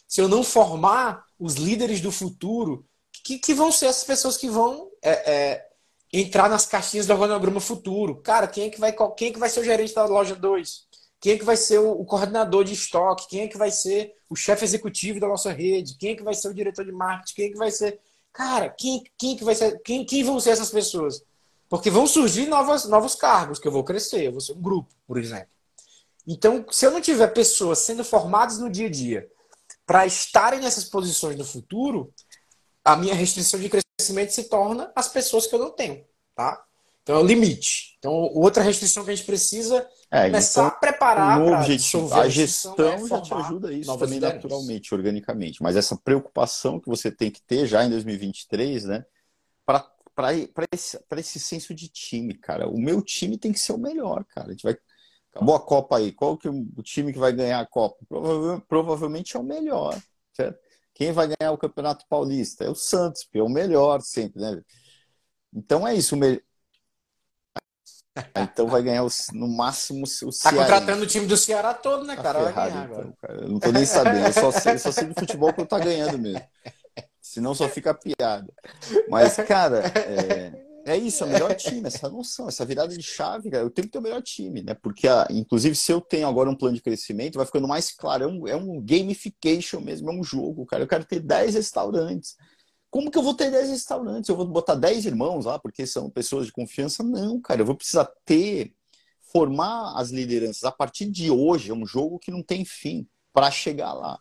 se 0.07 0.21
eu 0.21 0.27
não 0.27 0.43
formar 0.43 1.25
os 1.39 1.55
líderes 1.55 1.99
do 1.99 2.11
futuro, 2.11 2.85
que, 3.23 3.37
que 3.37 3.53
vão 3.53 3.71
ser 3.71 3.87
essas 3.87 4.05
pessoas 4.05 4.37
que 4.37 4.49
vão 4.49 4.89
é, 5.01 5.31
é, 5.31 5.67
entrar 6.13 6.49
nas 6.49 6.65
caixinhas 6.65 7.05
do 7.05 7.13
organograma 7.13 7.59
futuro. 7.59 8.21
Cara, 8.21 8.47
quem 8.47 8.67
é 8.67 8.69
que 8.69 8.79
vai, 8.79 8.95
quem 9.15 9.29
é 9.29 9.33
que 9.33 9.39
vai 9.39 9.49
ser 9.49 9.59
o 9.59 9.65
gerente 9.65 9.93
da 9.93 10.05
loja 10.05 10.35
2? 10.35 10.87
Quem 11.19 11.33
é 11.33 11.37
que 11.37 11.43
vai 11.43 11.57
ser 11.57 11.79
o, 11.79 11.91
o 11.91 12.05
coordenador 12.05 12.63
de 12.63 12.73
estoque? 12.73 13.27
Quem 13.27 13.41
é 13.41 13.47
que 13.47 13.57
vai 13.57 13.71
ser 13.71 14.13
o 14.29 14.35
chefe 14.35 14.63
executivo 14.63 15.19
da 15.19 15.27
nossa 15.27 15.51
rede? 15.51 15.97
Quem 15.97 16.11
é 16.11 16.15
que 16.15 16.23
vai 16.23 16.33
ser 16.33 16.47
o 16.47 16.53
diretor 16.53 16.85
de 16.85 16.91
marketing? 16.91 17.33
Quem 17.33 17.45
é 17.45 17.49
que 17.49 17.57
vai 17.57 17.71
ser. 17.71 17.99
Cara, 18.37 18.69
quem, 18.69 19.03
quem 19.17 19.35
que 19.35 19.43
vai 19.43 19.55
ser. 19.55 19.81
Quem, 19.81 20.05
quem 20.05 20.23
vão 20.23 20.39
ser 20.39 20.51
essas 20.51 20.69
pessoas? 20.69 21.23
Porque 21.67 21.89
vão 21.89 22.05
surgir 22.05 22.45
novas, 22.45 22.87
novos 22.87 23.15
cargos 23.15 23.57
que 23.57 23.67
eu 23.67 23.71
vou 23.71 23.83
crescer, 23.83 24.27
eu 24.27 24.31
vou 24.31 24.39
ser 24.39 24.51
um 24.51 24.61
grupo, 24.61 24.93
por 25.07 25.17
exemplo. 25.17 25.49
Então, 26.25 26.63
se 26.69 26.85
eu 26.85 26.91
não 26.91 27.01
tiver 27.01 27.25
pessoas 27.33 27.79
sendo 27.79 28.05
formadas 28.05 28.59
no 28.59 28.69
dia 28.69 28.85
a 28.85 28.91
dia 28.91 29.27
para 29.87 30.05
estarem 30.05 30.59
nessas 30.59 30.83
posições 30.83 31.35
no 31.35 31.43
futuro, 31.43 32.13
a 32.85 32.95
minha 32.95 33.15
restrição 33.15 33.59
de 33.59 33.71
crescimento 33.71 34.29
se 34.29 34.43
torna 34.43 34.91
as 34.95 35.07
pessoas 35.07 35.47
que 35.47 35.55
eu 35.55 35.59
não 35.59 35.71
tenho, 35.71 36.05
tá? 36.35 36.63
Então 37.07 37.15
é 37.15 37.19
o 37.19 37.25
limite. 37.25 37.95
Então, 37.99 38.11
outra 38.11 38.61
restrição 38.61 39.05
que 39.05 39.11
a 39.11 39.15
gente 39.15 39.25
precisa 39.25 39.87
é, 40.11 40.25
começar 40.25 40.65
então, 40.65 40.75
a 40.75 40.77
preparar 40.77 41.41
para 41.41 41.59
objetivo. 41.59 42.13
A 42.13 42.27
gestão 42.27 42.75
é 42.77 43.07
já 43.07 43.21
te 43.21 43.33
ajuda 43.33 43.71
isso 43.71 43.97
também 43.97 44.17
ideias. 44.17 44.33
naturalmente, 44.35 44.93
organicamente. 44.93 45.63
Mas 45.63 45.77
essa 45.77 45.95
preocupação 45.95 46.81
que 46.81 46.89
você 46.89 47.09
tem 47.09 47.31
que 47.31 47.41
ter 47.41 47.65
já 47.65 47.85
em 47.85 47.89
2023, 47.89 48.83
né? 48.83 49.05
Para 49.65 49.85
esse, 50.73 50.99
esse 51.15 51.39
senso 51.39 51.73
de 51.73 51.87
time, 51.87 52.33
cara. 52.33 52.67
O 52.67 52.77
meu 52.77 53.01
time 53.01 53.37
tem 53.37 53.53
que 53.53 53.59
ser 53.59 53.71
o 53.71 53.77
melhor, 53.77 54.25
cara. 54.25 54.49
A 54.49 54.51
gente 54.51 54.63
vai. 54.63 54.77
Acabou 55.33 55.55
a 55.55 55.61
Copa 55.61 55.99
aí. 55.99 56.11
Qual 56.11 56.37
que 56.37 56.49
é 56.49 56.51
o 56.51 56.83
time 56.83 57.13
que 57.13 57.19
vai 57.19 57.31
ganhar 57.31 57.61
a 57.61 57.65
Copa? 57.65 58.05
Provavelmente, 58.67 59.37
é 59.37 59.39
o 59.39 59.43
melhor, 59.43 59.97
certo? 60.33 60.59
Quem 60.93 61.13
vai 61.13 61.27
ganhar 61.27 61.53
o 61.53 61.57
Campeonato 61.57 62.05
Paulista? 62.09 62.65
É 62.65 62.69
o 62.69 62.75
Santos, 62.75 63.25
é 63.33 63.41
o 63.41 63.47
melhor 63.47 64.01
sempre, 64.01 64.41
né? 64.41 64.61
Então 65.53 65.87
é 65.87 65.95
isso. 65.95 66.17
Então 68.35 68.67
vai 68.67 68.81
ganhar 68.81 69.05
no 69.33 69.47
máximo 69.47 70.03
o 70.03 70.31
Ceará. 70.31 70.57
Tá 70.57 70.63
contratando 70.63 71.03
o 71.03 71.07
time 71.07 71.25
do 71.25 71.37
Ceará 71.37 71.73
todo, 71.73 72.05
né, 72.05 72.15
tá 72.15 72.23
cara? 72.23 72.39
Tá 72.39 72.53
ferrado, 72.53 72.91
então, 72.91 73.13
cara? 73.21 73.41
Eu 73.41 73.49
não 73.49 73.59
tô 73.59 73.71
nem 73.71 73.85
sabendo. 73.85 74.27
Eu 74.27 74.33
só 74.33 74.51
sei, 74.51 74.73
eu 74.73 74.79
só 74.79 74.91
sei 74.91 75.07
do 75.07 75.13
futebol 75.19 75.53
que 75.53 75.61
eu 75.61 75.65
tá 75.65 75.79
ganhando 75.79 76.17
mesmo. 76.17 76.41
Senão 77.21 77.53
só 77.53 77.67
fica 77.67 77.93
piada. 77.93 78.47
Mas, 79.09 79.35
cara, 79.35 79.83
é, 79.95 80.67
é 80.93 80.97
isso, 80.97 81.23
é 81.23 81.27
o 81.27 81.29
melhor 81.29 81.53
time, 81.53 81.85
essa 81.85 82.09
noção, 82.09 82.47
essa 82.47 82.65
virada 82.65 82.95
de 82.95 83.03
chave, 83.03 83.51
cara. 83.51 83.63
Eu 83.63 83.69
tenho 83.69 83.87
que 83.87 83.91
ter 83.91 83.99
o 83.99 84.01
melhor 84.01 84.21
time, 84.21 84.63
né? 84.63 84.73
Porque, 84.73 85.07
a, 85.07 85.27
inclusive, 85.29 85.75
se 85.75 85.91
eu 85.91 85.99
tenho 85.99 86.27
agora 86.27 86.49
um 86.49 86.55
plano 86.55 86.75
de 86.75 86.81
crescimento, 86.81 87.35
vai 87.35 87.45
ficando 87.45 87.67
mais 87.67 87.91
claro. 87.91 88.23
É 88.23 88.27
um, 88.27 88.47
é 88.47 88.55
um 88.55 88.81
gamification 88.81 89.81
mesmo, 89.81 90.09
é 90.09 90.13
um 90.13 90.23
jogo, 90.23 90.65
cara. 90.65 90.83
Eu 90.83 90.87
quero 90.87 91.03
ter 91.03 91.19
10 91.19 91.55
restaurantes. 91.55 92.37
Como 92.89 93.11
que 93.11 93.17
eu 93.17 93.23
vou 93.23 93.33
ter 93.33 93.51
10 93.51 93.69
restaurantes? 93.69 94.29
Eu 94.29 94.35
vou 94.35 94.45
botar 94.45 94.75
10 94.75 95.05
irmãos 95.05 95.45
lá 95.45 95.59
porque 95.59 95.85
são 95.85 96.09
pessoas 96.09 96.45
de 96.45 96.51
confiança? 96.51 97.03
Não, 97.03 97.39
cara. 97.41 97.61
Eu 97.61 97.65
vou 97.65 97.75
precisar 97.75 98.05
ter, 98.25 98.73
formar 99.31 99.99
as 99.99 100.09
lideranças. 100.09 100.63
A 100.63 100.71
partir 100.71 101.05
de 101.05 101.29
hoje, 101.29 101.71
é 101.71 101.73
um 101.73 101.85
jogo 101.85 102.19
que 102.19 102.31
não 102.31 102.41
tem 102.41 102.63
fim 102.63 103.07
para 103.33 103.51
chegar 103.51 103.93
lá. 103.93 104.19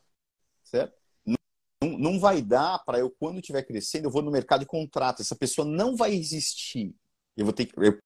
Certo? 0.64 0.94
Não, 1.24 1.36
não 1.98 2.18
vai 2.18 2.42
dar 2.42 2.84
para 2.84 2.98
eu, 2.98 3.10
quando 3.10 3.38
estiver 3.38 3.62
crescendo, 3.62 4.06
eu 4.06 4.10
vou 4.10 4.22
no 4.22 4.30
mercado 4.30 4.62
e 4.62 4.66
contrato. 4.66 5.22
Essa 5.22 5.36
pessoa 5.36 5.66
não 5.66 5.96
vai 5.96 6.12
existir. 6.14 6.94
Eu 7.36 7.44
vou 7.44 7.52
ter 7.52 7.66
que, 7.66 7.78
eu 7.78 7.98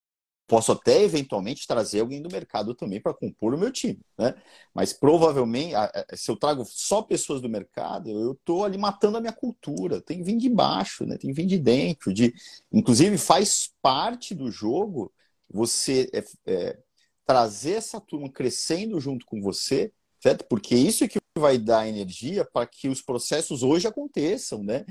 Posso 0.51 0.73
até 0.73 1.05
eventualmente 1.05 1.65
trazer 1.65 2.01
alguém 2.01 2.21
do 2.21 2.29
mercado 2.29 2.75
também 2.75 3.01
para 3.01 3.15
compor 3.15 3.55
o 3.55 3.59
meu 3.59 3.71
time, 3.71 4.01
né? 4.19 4.35
Mas 4.75 4.93
provavelmente, 4.93 5.75
se 6.15 6.29
eu 6.29 6.35
trago 6.35 6.65
só 6.67 7.03
pessoas 7.03 7.41
do 7.41 7.49
mercado, 7.49 8.11
eu 8.11 8.33
estou 8.33 8.65
ali 8.65 8.77
matando 8.77 9.17
a 9.17 9.21
minha 9.21 9.33
cultura. 9.33 10.01
Tem 10.01 10.19
que 10.19 10.25
vir 10.25 10.37
de 10.37 10.49
baixo, 10.49 11.07
né? 11.07 11.17
Tem 11.17 11.31
que 11.31 11.41
vir 11.41 11.47
de 11.47 11.57
dentro. 11.57 12.13
De... 12.13 12.35
Inclusive, 12.73 13.17
faz 13.17 13.71
parte 13.81 14.35
do 14.35 14.51
jogo 14.51 15.13
você 15.49 16.11
é, 16.13 16.25
é, 16.47 16.79
trazer 17.25 17.75
essa 17.75 18.01
turma 18.01 18.29
crescendo 18.29 18.99
junto 18.99 19.25
com 19.27 19.41
você, 19.41 19.93
certo? 20.21 20.45
Porque 20.47 20.75
isso 20.75 21.05
é 21.05 21.09
que 21.09 21.21
vai 21.39 21.59
dar 21.59 21.87
energia 21.87 22.45
para 22.45 22.67
que 22.67 22.89
os 22.89 23.01
processos 23.01 23.63
hoje 23.63 23.87
aconteçam, 23.87 24.65
né? 24.65 24.85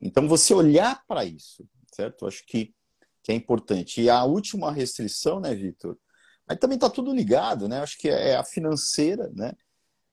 Então, 0.00 0.26
você 0.26 0.52
olhar 0.52 1.04
para 1.06 1.24
isso, 1.24 1.64
certo? 1.94 2.26
Acho 2.26 2.44
que 2.44 2.74
que 3.24 3.32
é 3.32 3.34
importante. 3.34 4.02
E 4.02 4.10
a 4.10 4.22
última 4.22 4.70
restrição, 4.70 5.40
né, 5.40 5.54
Vitor? 5.54 5.98
Mas 6.46 6.58
também 6.58 6.76
está 6.76 6.90
tudo 6.90 7.12
ligado, 7.12 7.66
né? 7.66 7.80
Acho 7.80 7.98
que 7.98 8.08
é 8.08 8.36
a 8.36 8.44
financeira, 8.44 9.30
né? 9.34 9.54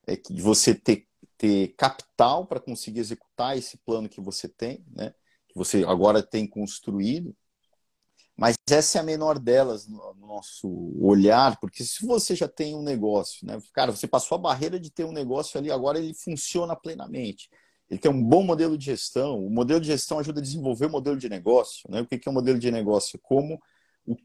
É 0.08 0.16
que 0.16 0.42
você 0.42 0.74
ter, 0.74 1.06
ter 1.38 1.76
capital 1.76 2.48
para 2.48 2.62
conseguir 2.62 3.02
executar 3.02 3.58
esse 3.58 3.78
plano 3.80 4.08
que 4.08 4.22
você 4.22 4.48
tem, 4.48 4.86
né? 4.96 5.14
Que 5.50 5.56
você 5.56 5.84
agora 5.84 6.24
tem 6.24 6.48
construído. 6.48 7.36
Mas 8.38 8.56
essa 8.70 8.98
é 8.98 9.02
a 9.02 9.04
menor 9.04 9.38
delas 9.38 9.88
no 9.88 10.14
nosso 10.16 10.70
olhar, 10.98 11.60
porque 11.60 11.84
se 11.84 12.06
você 12.06 12.34
já 12.34 12.48
tem 12.48 12.74
um 12.76 12.82
negócio, 12.82 13.46
né? 13.46 13.60
Cara, 13.74 13.92
você 13.92 14.08
passou 14.08 14.38
a 14.38 14.42
barreira 14.42 14.80
de 14.80 14.90
ter 14.90 15.04
um 15.04 15.12
negócio 15.12 15.60
ali, 15.60 15.70
agora 15.70 16.00
ele 16.00 16.14
funciona 16.14 16.78
plenamente 16.78 17.50
ele 17.92 18.00
tem 18.00 18.10
um 18.10 18.24
bom 18.24 18.42
modelo 18.42 18.78
de 18.78 18.86
gestão. 18.86 19.46
O 19.46 19.50
modelo 19.50 19.82
de 19.82 19.88
gestão 19.88 20.18
ajuda 20.18 20.40
a 20.40 20.44
desenvolver 20.44 20.86
o 20.86 20.90
modelo 20.90 21.18
de 21.18 21.28
negócio. 21.28 21.82
Né? 21.92 22.00
O 22.00 22.08
que 22.08 22.22
é 22.26 22.32
um 22.32 22.34
modelo 22.34 22.58
de 22.58 22.72
negócio? 22.72 23.20
Como, 23.22 23.62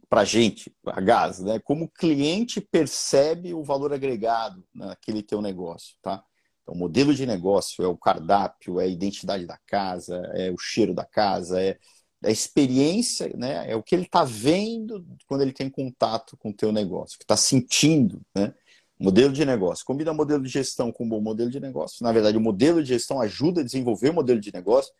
para 0.08 0.20
a 0.20 0.24
gente, 0.24 0.72
a 0.86 1.00
gás, 1.00 1.40
né? 1.40 1.58
como 1.58 1.86
o 1.86 1.90
cliente 1.90 2.60
percebe 2.60 3.52
o 3.52 3.64
valor 3.64 3.92
agregado 3.92 4.64
naquele 4.72 5.20
teu 5.20 5.42
negócio. 5.42 5.96
Tá? 6.00 6.22
Então, 6.62 6.76
o 6.76 6.78
modelo 6.78 7.12
de 7.12 7.26
negócio 7.26 7.84
é 7.84 7.88
o 7.88 7.96
cardápio, 7.96 8.78
é 8.78 8.84
a 8.84 8.88
identidade 8.88 9.44
da 9.46 9.58
casa, 9.66 10.14
é 10.34 10.48
o 10.52 10.56
cheiro 10.56 10.94
da 10.94 11.04
casa, 11.04 11.60
é 11.60 11.76
a 12.24 12.30
experiência, 12.30 13.32
né? 13.36 13.68
é 13.68 13.74
o 13.74 13.82
que 13.82 13.96
ele 13.96 14.04
está 14.04 14.22
vendo 14.22 15.04
quando 15.26 15.40
ele 15.40 15.52
tem 15.52 15.68
contato 15.68 16.36
com 16.36 16.50
o 16.50 16.56
teu 16.56 16.70
negócio, 16.70 17.18
que 17.18 17.24
está 17.24 17.36
sentindo. 17.36 18.22
Né? 18.32 18.54
Modelo 18.98 19.32
de 19.32 19.44
negócio. 19.44 19.84
Combina 19.84 20.12
modelo 20.12 20.42
de 20.42 20.48
gestão 20.48 20.90
com 20.90 21.04
um 21.04 21.08
bom 21.08 21.20
modelo 21.20 21.50
de 21.50 21.60
negócio. 21.60 22.02
Na 22.02 22.12
verdade, 22.12 22.36
o 22.36 22.40
modelo 22.40 22.82
de 22.82 22.88
gestão 22.88 23.20
ajuda 23.20 23.60
a 23.60 23.64
desenvolver 23.64 24.10
o 24.10 24.14
modelo 24.14 24.40
de 24.40 24.52
negócio. 24.52 24.92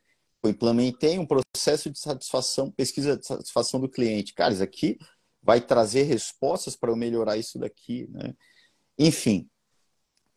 Eu 0.42 0.50
implementei 0.50 1.18
um 1.18 1.26
processo 1.26 1.90
de 1.90 1.98
satisfação, 1.98 2.70
pesquisa 2.70 3.16
de 3.16 3.26
satisfação 3.26 3.80
do 3.80 3.88
cliente. 3.88 4.34
Cara, 4.34 4.52
isso 4.52 4.62
aqui 4.62 4.98
vai 5.42 5.60
trazer 5.60 6.02
respostas 6.02 6.76
para 6.76 6.90
eu 6.90 6.96
melhorar 6.96 7.38
isso 7.38 7.58
daqui. 7.58 8.06
Né? 8.10 8.34
Enfim, 8.98 9.48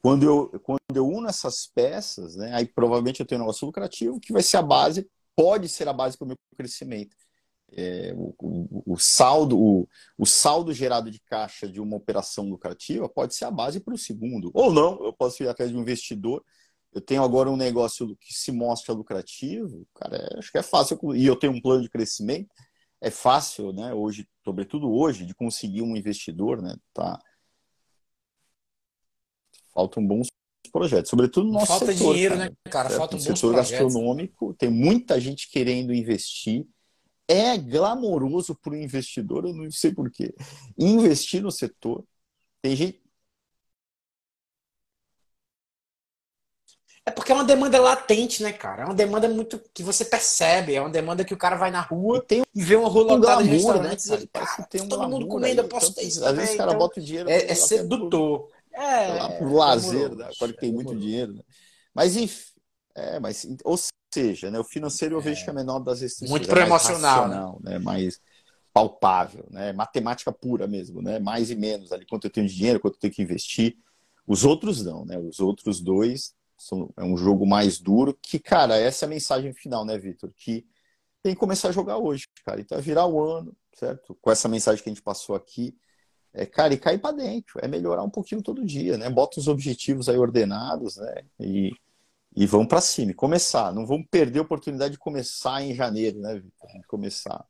quando 0.01 0.23
eu, 0.23 0.59
quando 0.61 0.79
eu 0.95 1.07
uno 1.07 1.27
essas 1.27 1.67
peças, 1.67 2.37
né, 2.37 2.53
aí 2.53 2.65
provavelmente 2.65 3.19
eu 3.19 3.25
tenho 3.25 3.41
um 3.41 3.43
negócio 3.43 3.65
lucrativo 3.65 4.19
que 4.19 4.31
vai 4.31 4.41
ser 4.41 4.57
a 4.57 4.61
base, 4.61 5.09
pode 5.35 5.67
ser 5.67 5.87
a 5.87 5.93
base 5.93 6.17
para 6.17 6.25
o 6.25 6.27
meu 6.29 6.37
crescimento 6.55 7.15
é, 7.73 8.13
o, 8.15 8.33
o, 8.39 8.93
o, 8.93 8.97
saldo, 8.97 9.59
o, 9.59 9.87
o, 10.17 10.25
saldo 10.25 10.73
gerado 10.73 11.11
de 11.11 11.19
caixa 11.19 11.67
de 11.67 11.79
uma 11.79 11.97
operação 11.97 12.49
lucrativa 12.49 13.07
pode 13.07 13.35
ser 13.35 13.45
a 13.45 13.51
base 13.51 13.79
para 13.79 13.93
o 13.93 13.97
segundo. 13.97 14.51
Ou 14.53 14.71
não, 14.73 15.03
eu 15.03 15.13
posso 15.13 15.43
ir 15.43 15.47
atrás 15.47 15.69
de 15.69 15.77
um 15.77 15.81
investidor. 15.81 16.43
Eu 16.91 17.01
tenho 17.01 17.23
agora 17.23 17.49
um 17.49 17.57
negócio 17.57 18.15
que 18.19 18.33
se 18.33 18.51
mostra 18.51 18.93
lucrativo, 18.93 19.85
cara, 19.93 20.17
é, 20.17 20.39
acho 20.39 20.51
que 20.51 20.57
é 20.57 20.63
fácil. 20.63 20.99
E 21.15 21.25
eu 21.25 21.35
tenho 21.35 21.53
um 21.53 21.61
plano 21.61 21.83
de 21.83 21.89
crescimento, 21.89 22.49
é 22.99 23.11
fácil, 23.11 23.71
né? 23.71 23.93
Hoje, 23.93 24.27
sobretudo 24.43 24.91
hoje, 24.91 25.25
de 25.25 25.35
conseguir 25.35 25.83
um 25.83 25.95
investidor, 25.95 26.61
né? 26.61 26.75
Tá. 26.93 27.19
Faltam 29.71 30.05
bons 30.05 30.27
projetos, 30.71 31.09
sobretudo 31.09 31.47
no 31.47 31.53
nosso 31.53 31.67
Falta 31.67 31.85
setor, 31.87 32.13
dinheiro, 32.13 32.35
cara, 32.35 32.49
né, 32.49 32.55
cara? 32.69 32.89
Falta 32.89 33.15
um 33.15 33.19
setor 33.19 33.53
projetos. 33.53 33.71
gastronômico, 33.71 34.53
tem 34.55 34.69
muita 34.69 35.19
gente 35.19 35.49
querendo 35.49 35.93
investir 35.93 36.67
é 37.29 37.55
glamouroso 37.55 38.55
para 38.55 38.73
o 38.73 38.75
investidor, 38.75 39.45
eu 39.45 39.53
não 39.53 39.69
sei 39.69 39.93
porquê. 39.93 40.33
Investir 40.75 41.43
no 41.43 41.51
setor, 41.51 42.03
tem 42.59 42.75
gente. 42.75 43.01
É 47.05 47.11
porque 47.11 47.31
é 47.31 47.35
uma 47.35 47.43
demanda 47.43 47.79
latente, 47.79 48.41
né, 48.41 48.51
cara? 48.51 48.83
É 48.83 48.85
uma 48.85 48.95
demanda 48.95 49.29
muito 49.29 49.61
que 49.73 49.83
você 49.83 50.03
percebe, 50.03 50.73
é 50.73 50.81
uma 50.81 50.89
demanda 50.89 51.23
que 51.23 51.33
o 51.33 51.37
cara 51.37 51.55
vai 51.55 51.69
na 51.69 51.81
rua 51.81 52.17
e, 52.17 52.21
tem 52.21 52.43
e 52.53 52.63
vê 52.63 52.75
uma 52.75 52.89
rua 52.89 53.13
lotada 53.13 53.43
de 53.43 53.49
restaurantes 53.49 54.07
né, 54.07 54.15
e 54.15 54.19
ele, 54.19 54.27
cara, 54.27 54.63
tem 54.63 54.81
um 54.81 54.89
todo 54.89 55.09
mundo 55.09 55.27
comendo, 55.27 55.61
eu 55.61 55.67
posso 55.67 55.93
ter 55.93 56.03
isso. 56.03 56.23
Às 56.25 56.35
vezes 56.35 56.55
o 56.55 56.57
cara 56.57 56.71
então, 56.71 56.79
bota 56.79 56.99
o 56.99 57.03
dinheiro. 57.03 57.29
É, 57.29 57.51
é 57.51 57.55
sedutor. 57.55 58.49
É, 58.71 59.07
lá 59.13 59.29
pro 59.31 59.53
lazer, 59.53 60.15
né? 60.15 60.29
agora 60.35 60.53
tem 60.53 60.71
muito 60.71 60.95
dinheiro. 60.95 61.33
Né? 61.33 61.41
Mas 61.93 62.15
enfim, 62.15 62.53
é, 62.95 63.19
mas, 63.19 63.47
ou 63.63 63.77
seja, 63.77 63.98
né, 64.51 64.59
o 64.59 64.63
financeiro 64.63 65.15
eu 65.15 65.21
vejo 65.21 65.43
que 65.43 65.49
é 65.49 65.53
a 65.53 65.55
menor 65.55 65.79
das 65.79 66.01
restrições. 66.01 66.29
Muito 66.29 66.51
é 66.57 66.61
emocional, 66.61 67.59
né? 67.61 67.71
né? 67.71 67.79
mais 67.79 68.19
palpável, 68.73 69.45
né? 69.49 69.73
matemática 69.73 70.31
pura 70.31 70.67
mesmo, 70.67 71.01
né? 71.01 71.19
mais 71.19 71.51
e 71.51 71.55
menos 71.55 71.91
ali, 71.91 72.05
quanto 72.05 72.25
eu 72.25 72.31
tenho 72.31 72.47
de 72.47 72.55
dinheiro, 72.55 72.79
quanto 72.79 72.95
eu 72.95 72.99
tenho 72.99 73.13
que 73.13 73.21
investir. 73.21 73.77
Os 74.25 74.43
outros 74.43 74.83
não, 74.83 75.05
né? 75.05 75.17
Os 75.17 75.39
outros 75.39 75.81
dois 75.81 76.35
são, 76.55 76.89
é 76.95 77.03
um 77.03 77.17
jogo 77.17 77.47
mais 77.47 77.79
duro, 77.79 78.15
que, 78.21 78.37
cara, 78.37 78.77
essa 78.77 79.05
é 79.05 79.07
a 79.07 79.09
mensagem 79.09 79.53
final, 79.53 79.83
né, 79.83 79.97
Vitor? 79.97 80.31
Que 80.35 80.65
tem 81.23 81.33
que 81.33 81.39
começar 81.39 81.69
a 81.69 81.71
jogar 81.71 81.97
hoje, 81.97 82.27
cara. 82.45 82.61
Então 82.61 82.77
é 82.77 82.81
virar 82.81 83.07
o 83.07 83.21
ano, 83.21 83.55
certo? 83.73 84.15
Com 84.21 84.31
essa 84.31 84.47
mensagem 84.47 84.83
que 84.83 84.89
a 84.89 84.93
gente 84.93 85.01
passou 85.01 85.35
aqui. 85.35 85.75
É, 86.31 86.45
cara, 86.45 86.73
e 86.73 86.77
cair 86.77 86.99
para 86.99 87.15
dentro. 87.15 87.59
É 87.59 87.67
melhorar 87.67 88.03
um 88.03 88.09
pouquinho 88.09 88.41
todo 88.41 88.63
dia, 88.63 88.97
né? 88.97 89.09
Bota 89.09 89.39
os 89.39 89.47
objetivos 89.47 90.07
aí 90.07 90.17
ordenados, 90.17 90.97
né? 90.97 91.23
E 91.39 91.71
e 92.35 92.45
vão 92.45 92.65
para 92.65 92.81
cima, 92.81 93.13
começar. 93.13 93.73
Não 93.73 93.85
vamos 93.85 94.07
perder 94.09 94.39
a 94.39 94.43
oportunidade 94.43 94.93
de 94.93 94.99
começar 94.99 95.61
em 95.61 95.73
janeiro, 95.75 96.19
né, 96.19 96.35
Victor? 96.35 96.69
Começar. 96.87 97.45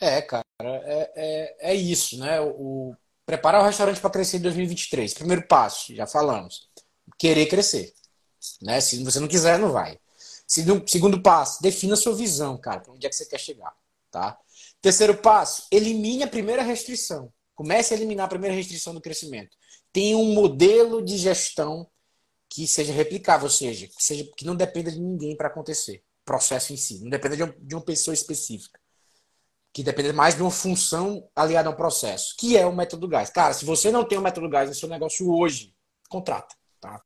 É, 0.00 0.22
cara, 0.22 0.44
é, 0.60 1.12
é, 1.16 1.72
é 1.72 1.74
isso, 1.74 2.18
né? 2.18 2.40
O, 2.40 2.94
preparar 3.26 3.60
o 3.62 3.64
restaurante 3.66 4.00
para 4.00 4.10
crescer 4.10 4.38
em 4.38 4.42
2023. 4.42 5.14
Primeiro 5.14 5.46
passo, 5.46 5.94
já 5.94 6.06
falamos. 6.06 6.68
Querer 7.18 7.46
crescer. 7.46 7.92
Né? 8.62 8.80
Se 8.80 9.02
você 9.02 9.20
não 9.20 9.28
quiser, 9.28 9.58
não 9.58 9.72
vai. 9.72 9.98
Segundo 10.46 11.20
passo, 11.22 11.60
defina 11.60 11.94
a 11.94 11.96
sua 11.96 12.14
visão, 12.14 12.56
cara, 12.58 12.80
para 12.80 12.92
onde 12.92 13.06
é 13.06 13.10
que 13.10 13.16
você 13.16 13.26
quer 13.26 13.38
chegar. 13.38 13.74
Tá? 14.10 14.38
Terceiro 14.80 15.16
passo, 15.18 15.66
elimine 15.70 16.22
a 16.22 16.28
primeira 16.28 16.62
restrição. 16.62 17.32
Comece 17.54 17.92
a 17.92 17.96
eliminar 17.96 18.26
a 18.26 18.28
primeira 18.28 18.56
restrição 18.56 18.94
do 18.94 19.00
crescimento. 19.00 19.56
Tenha 19.98 20.16
um 20.16 20.32
modelo 20.32 21.02
de 21.04 21.18
gestão 21.18 21.90
que 22.48 22.68
seja 22.68 22.92
replicável, 22.92 23.46
ou 23.46 23.50
seja, 23.50 23.88
que, 23.88 23.94
seja, 23.98 24.24
que 24.36 24.44
não 24.44 24.54
dependa 24.54 24.92
de 24.92 25.00
ninguém 25.00 25.36
para 25.36 25.48
acontecer. 25.48 26.04
Processo 26.24 26.72
em 26.72 26.76
si. 26.76 27.00
Não 27.02 27.10
dependa 27.10 27.36
de, 27.36 27.42
um, 27.42 27.52
de 27.58 27.74
uma 27.74 27.80
pessoa 27.80 28.14
específica. 28.14 28.78
Que 29.72 29.82
dependa 29.82 30.12
mais 30.12 30.36
de 30.36 30.40
uma 30.42 30.52
função 30.52 31.28
aliada 31.34 31.68
a 31.68 31.72
um 31.72 31.74
processo, 31.74 32.36
que 32.38 32.56
é 32.56 32.64
o 32.64 32.72
método 32.72 33.08
gás. 33.08 33.28
Cara, 33.30 33.52
se 33.52 33.64
você 33.64 33.90
não 33.90 34.04
tem 34.04 34.16
o 34.16 34.22
método 34.22 34.48
gás 34.48 34.68
no 34.68 34.74
seu 34.76 34.88
negócio 34.88 35.28
hoje, 35.28 35.74
contrata. 36.08 36.54
Tá? 36.80 37.02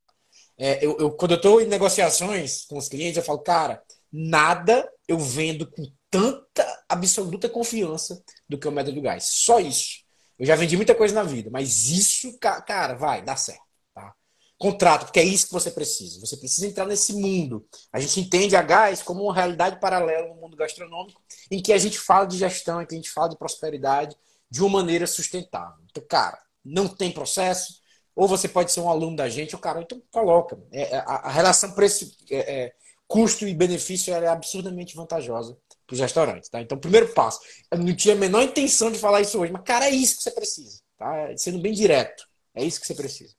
É, 0.58 0.84
eu, 0.84 0.94
eu, 0.98 1.12
quando 1.12 1.30
eu 1.30 1.38
estou 1.38 1.62
em 1.62 1.66
negociações 1.68 2.66
com 2.66 2.76
os 2.76 2.90
clientes, 2.90 3.16
eu 3.16 3.22
falo, 3.22 3.38
cara, 3.38 3.82
nada 4.12 4.86
eu 5.08 5.18
vendo 5.18 5.66
com 5.66 5.90
tanta 6.10 6.84
absoluta 6.86 7.48
confiança 7.48 8.22
do 8.46 8.58
que 8.58 8.68
o 8.68 8.72
método 8.72 9.00
gás. 9.00 9.30
Só 9.30 9.60
isso. 9.60 10.01
Eu 10.38 10.46
já 10.46 10.56
vendi 10.56 10.76
muita 10.76 10.94
coisa 10.94 11.14
na 11.14 11.22
vida, 11.22 11.50
mas 11.50 11.88
isso, 11.88 12.38
cara, 12.38 12.94
vai, 12.94 13.22
dá 13.22 13.36
certo. 13.36 13.62
Tá? 13.94 14.14
Contrato, 14.58 15.04
porque 15.04 15.20
é 15.20 15.24
isso 15.24 15.46
que 15.46 15.52
você 15.52 15.70
precisa. 15.70 16.20
Você 16.20 16.36
precisa 16.36 16.66
entrar 16.66 16.86
nesse 16.86 17.12
mundo. 17.12 17.66
A 17.92 18.00
gente 18.00 18.20
entende 18.20 18.56
a 18.56 18.62
gás 18.62 19.02
como 19.02 19.22
uma 19.24 19.34
realidade 19.34 19.78
paralela 19.80 20.28
no 20.28 20.40
mundo 20.40 20.56
gastronômico, 20.56 21.22
em 21.50 21.62
que 21.62 21.72
a 21.72 21.78
gente 21.78 21.98
fala 21.98 22.26
de 22.26 22.38
gestão, 22.38 22.80
em 22.80 22.86
que 22.86 22.94
a 22.94 22.96
gente 22.96 23.10
fala 23.10 23.28
de 23.28 23.38
prosperidade 23.38 24.16
de 24.50 24.62
uma 24.62 24.80
maneira 24.80 25.06
sustentável. 25.06 25.84
Então, 25.90 26.04
cara, 26.08 26.38
não 26.64 26.88
tem 26.88 27.10
processo, 27.10 27.80
ou 28.14 28.28
você 28.28 28.48
pode 28.48 28.72
ser 28.72 28.80
um 28.80 28.88
aluno 28.90 29.16
da 29.16 29.28
gente, 29.28 29.54
ou 29.54 29.60
cara, 29.60 29.80
então 29.80 30.02
coloca. 30.10 30.58
É, 30.70 30.96
é 30.96 31.04
a, 31.06 31.30
relação 31.30 31.72
preço, 31.72 32.14
é, 32.30 32.64
é, 32.64 32.72
custo 33.06 33.46
e 33.46 33.54
benefício 33.54 34.12
é 34.12 34.28
absurdamente 34.28 34.94
vantajosa 34.94 35.56
para 35.86 35.94
os 35.94 36.00
restaurantes. 36.00 36.48
Tá? 36.48 36.60
Então, 36.60 36.78
primeiro 36.78 37.08
passo. 37.12 37.40
Eu 37.70 37.78
não 37.78 37.94
tinha 37.94 38.14
a 38.14 38.18
menor 38.18 38.42
intenção 38.42 38.90
de 38.90 38.98
falar 38.98 39.20
isso 39.20 39.38
hoje, 39.38 39.52
mas, 39.52 39.62
cara, 39.62 39.86
é 39.86 39.90
isso 39.90 40.16
que 40.16 40.22
você 40.22 40.30
precisa. 40.30 40.80
Tá? 40.98 41.36
Sendo 41.36 41.60
bem 41.60 41.72
direto. 41.72 42.26
É 42.54 42.64
isso 42.64 42.80
que 42.80 42.86
você 42.86 42.94
precisa. 42.94 43.34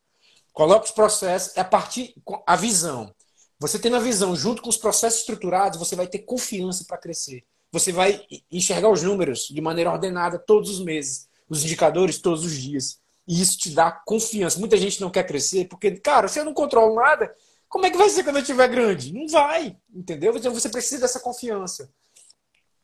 Coloque 0.51 0.85
os 0.85 0.91
processos, 0.91 1.55
é 1.57 1.61
a 1.61 1.65
partir 1.65 2.13
a 2.45 2.55
visão. 2.55 3.13
Você 3.59 3.79
tendo 3.79 3.95
a 3.95 3.99
visão 3.99 4.35
junto 4.35 4.61
com 4.61 4.69
os 4.69 4.77
processos 4.77 5.21
estruturados, 5.21 5.79
você 5.79 5.95
vai 5.95 6.07
ter 6.07 6.19
confiança 6.19 6.85
para 6.85 6.97
crescer. 6.97 7.43
Você 7.71 7.91
vai 7.91 8.23
enxergar 8.51 8.89
os 8.89 9.01
números 9.01 9.47
de 9.47 9.61
maneira 9.61 9.91
ordenada 9.91 10.37
todos 10.37 10.69
os 10.69 10.79
meses, 10.83 11.27
os 11.49 11.63
indicadores 11.63 12.19
todos 12.19 12.45
os 12.45 12.53
dias. 12.53 12.99
E 13.27 13.41
isso 13.41 13.57
te 13.57 13.71
dá 13.71 13.91
confiança. 13.91 14.59
Muita 14.59 14.77
gente 14.77 15.01
não 15.01 15.09
quer 15.09 15.23
crescer 15.23 15.67
porque, 15.67 15.91
cara, 15.91 16.27
se 16.27 16.39
eu 16.39 16.45
não 16.45 16.53
controlo 16.53 16.93
nada, 16.93 17.33
como 17.67 17.87
é 17.87 17.89
que 17.89 17.97
vai 17.97 18.09
ser 18.09 18.23
quando 18.23 18.35
eu 18.35 18.41
estiver 18.41 18.67
grande? 18.67 19.11
Não 19.11 19.27
vai, 19.27 19.75
entendeu? 19.91 20.35
Então 20.37 20.53
você 20.53 20.69
precisa 20.69 21.01
dessa 21.01 21.19
confiança, 21.19 21.89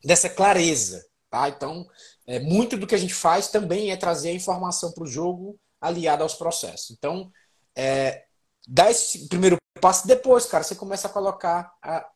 dessa 0.04 0.28
clareza. 0.28 1.04
Tá? 1.28 1.48
Então, 1.48 1.86
é, 2.26 2.40
muito 2.40 2.76
do 2.76 2.86
que 2.86 2.94
a 2.94 2.98
gente 2.98 3.14
faz 3.14 3.48
também 3.48 3.90
é 3.90 3.96
trazer 3.96 4.30
a 4.30 4.34
informação 4.34 4.92
para 4.92 5.04
o 5.04 5.06
jogo 5.06 5.58
aliada 5.80 6.22
aos 6.22 6.34
processos. 6.34 6.90
Então, 6.90 7.30
é, 7.76 8.24
dá 8.66 8.90
esse 8.90 9.28
primeiro 9.28 9.56
passo, 9.80 10.06
depois, 10.06 10.46
cara, 10.46 10.64
você 10.64 10.74
começa 10.74 11.06
a 11.06 11.10
colocar, 11.10 11.72
a, 11.82 12.06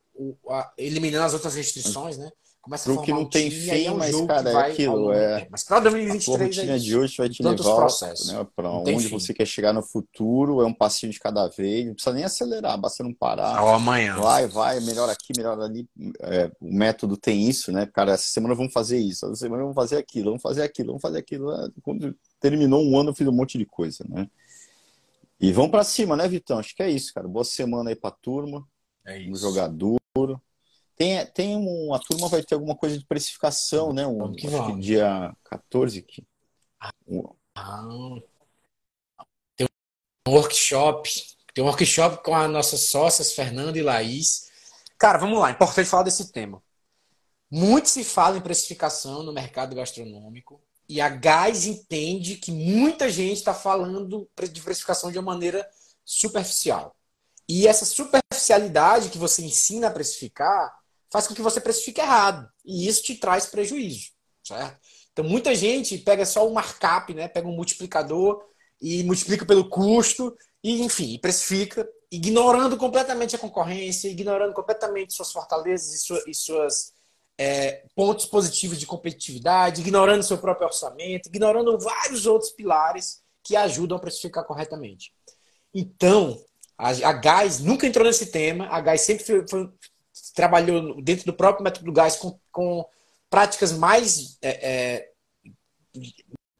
a, 0.50 0.72
eliminando 0.76 1.24
as 1.24 1.34
outras 1.34 1.54
restrições, 1.54 2.18
né? 2.18 2.30
Começa 2.64 2.90
Pro 2.90 3.02
que 3.02 3.12
não 3.12 3.20
um 3.20 3.28
tem 3.28 3.50
fim, 3.50 3.84
é 3.84 3.90
mas, 3.90 4.18
cara, 4.22 4.50
é 4.50 4.70
aquilo. 4.70 5.12
É... 5.12 5.46
Mas 5.50 5.62
para 5.64 5.80
2023 5.80 6.40
a 6.40 6.44
rotina 6.44 6.76
é 6.76 6.78
de 6.78 6.96
hoje 6.96 7.14
vai 7.18 7.28
te 7.28 7.42
levar 7.42 7.86
né, 8.26 8.46
para 8.56 8.70
onde 8.70 9.08
você 9.08 9.34
quer 9.34 9.44
chegar 9.44 9.74
no 9.74 9.82
futuro. 9.82 10.62
É 10.62 10.64
um 10.64 10.72
passinho 10.72 11.12
de 11.12 11.20
cada 11.20 11.46
vez. 11.46 11.84
Não 11.84 11.92
precisa 11.92 12.14
nem 12.14 12.24
acelerar, 12.24 12.80
basta 12.80 13.04
não 13.04 13.12
parar. 13.12 13.58
Ao 13.58 13.74
amanhã. 13.74 14.16
Vai, 14.16 14.46
vai, 14.46 14.80
melhor 14.80 15.10
aqui, 15.10 15.34
melhor 15.36 15.60
ali. 15.60 15.86
É, 16.20 16.50
o 16.58 16.74
método 16.74 17.18
tem 17.18 17.46
isso, 17.46 17.70
né? 17.70 17.84
Cara, 17.84 18.12
essa 18.12 18.28
semana 18.28 18.54
vamos 18.54 18.72
fazer 18.72 18.96
isso, 18.96 19.26
essa 19.26 19.36
semana 19.36 19.60
vamos 19.60 19.74
fazer 19.74 19.98
aquilo, 19.98 20.30
vamos 20.30 20.42
fazer 20.42 20.62
aquilo, 20.62 20.86
vamos 20.88 21.02
fazer 21.02 21.18
aquilo. 21.18 21.52
É, 21.52 21.68
quando 21.82 22.16
terminou 22.40 22.82
um 22.82 22.98
ano, 22.98 23.10
eu 23.10 23.14
fiz 23.14 23.28
um 23.28 23.32
monte 23.32 23.58
de 23.58 23.66
coisa, 23.66 24.06
né? 24.08 24.26
E 25.38 25.52
vamos 25.52 25.70
para 25.70 25.84
cima, 25.84 26.16
né, 26.16 26.26
Vitão? 26.26 26.58
Acho 26.58 26.74
que 26.74 26.82
é 26.82 26.88
isso, 26.88 27.12
cara. 27.12 27.28
Boa 27.28 27.44
semana 27.44 27.90
aí 27.90 27.96
para 27.96 28.10
turma. 28.10 28.66
É 29.06 29.18
isso. 29.18 29.32
Um 29.32 29.36
jogador. 29.36 30.00
Tem, 30.96 31.26
tem 31.26 31.56
um, 31.56 31.92
a 31.92 31.98
turma 31.98 32.28
vai 32.28 32.42
ter 32.42 32.54
alguma 32.54 32.76
coisa 32.76 32.96
de 32.96 33.04
precificação, 33.04 33.92
né? 33.92 34.06
Um, 34.06 34.32
que 34.32 34.46
acho 34.46 34.66
que 34.66 34.80
dia 34.80 35.34
14 35.44 35.98
aqui. 35.98 36.24
Ah, 36.78 36.92
tem 39.56 39.66
um 40.28 40.32
workshop. 40.32 41.10
Tem 41.52 41.64
um 41.64 41.66
workshop 41.66 42.22
com 42.22 42.34
as 42.34 42.50
nossas 42.50 42.80
sócias, 42.88 43.32
Fernanda 43.32 43.78
e 43.78 43.82
Laís. 43.82 44.50
Cara, 44.98 45.18
vamos 45.18 45.38
lá, 45.38 45.50
importante 45.50 45.88
falar 45.88 46.04
desse 46.04 46.30
tema. 46.30 46.62
Muito 47.50 47.88
se 47.88 48.04
fala 48.04 48.36
em 48.36 48.40
precificação 48.40 49.22
no 49.22 49.32
mercado 49.32 49.74
gastronômico 49.74 50.60
e 50.88 51.00
a 51.00 51.08
Gás 51.08 51.66
entende 51.66 52.36
que 52.36 52.50
muita 52.50 53.08
gente 53.08 53.38
está 53.38 53.54
falando 53.54 54.28
de 54.52 54.60
precificação 54.60 55.10
de 55.10 55.18
uma 55.18 55.32
maneira 55.32 55.68
superficial. 56.04 56.96
E 57.48 57.66
essa 57.66 57.84
superficialidade 57.84 59.10
que 59.10 59.18
você 59.18 59.42
ensina 59.42 59.88
a 59.88 59.90
precificar 59.90 60.83
faz 61.14 61.28
com 61.28 61.34
que 61.34 61.42
você 61.42 61.60
precifique 61.60 62.00
errado. 62.00 62.44
E 62.64 62.88
isso 62.88 63.04
te 63.04 63.14
traz 63.14 63.46
prejuízo, 63.46 64.08
certo? 64.42 64.80
Então, 65.12 65.24
muita 65.24 65.54
gente 65.54 65.96
pega 65.98 66.26
só 66.26 66.44
o 66.44 66.52
markup, 66.52 67.14
né? 67.14 67.28
pega 67.28 67.46
um 67.46 67.54
multiplicador 67.54 68.44
e 68.82 69.04
multiplica 69.04 69.46
pelo 69.46 69.70
custo, 69.70 70.36
e 70.60 70.82
enfim, 70.82 71.16
precifica, 71.20 71.88
ignorando 72.10 72.76
completamente 72.76 73.36
a 73.36 73.38
concorrência, 73.38 74.08
ignorando 74.08 74.52
completamente 74.52 75.14
suas 75.14 75.30
fortalezas 75.30 75.94
e, 75.94 75.98
sua, 75.98 76.24
e 76.26 76.34
suas 76.34 76.92
é, 77.38 77.84
pontos 77.94 78.26
positivos 78.26 78.80
de 78.80 78.84
competitividade, 78.84 79.82
ignorando 79.82 80.24
seu 80.24 80.38
próprio 80.38 80.66
orçamento, 80.66 81.28
ignorando 81.28 81.78
vários 81.78 82.26
outros 82.26 82.50
pilares 82.50 83.22
que 83.40 83.54
ajudam 83.54 83.98
a 83.98 84.00
precificar 84.00 84.44
corretamente. 84.44 85.12
Então, 85.72 86.36
a, 86.76 86.90
a 86.90 87.44
nunca 87.60 87.86
entrou 87.86 88.04
nesse 88.04 88.32
tema, 88.32 88.66
a 88.66 88.80
Gás 88.80 89.02
sempre 89.02 89.24
foi, 89.24 89.46
foi, 89.46 89.70
trabalhou 90.34 91.00
dentro 91.02 91.26
do 91.26 91.32
próprio 91.32 91.64
método 91.64 91.86
do 91.86 91.92
gás 91.92 92.16
com, 92.16 92.38
com 92.52 92.84
práticas 93.30 93.72
mais 93.72 94.38
é, 94.42 94.70
é, 94.72 95.10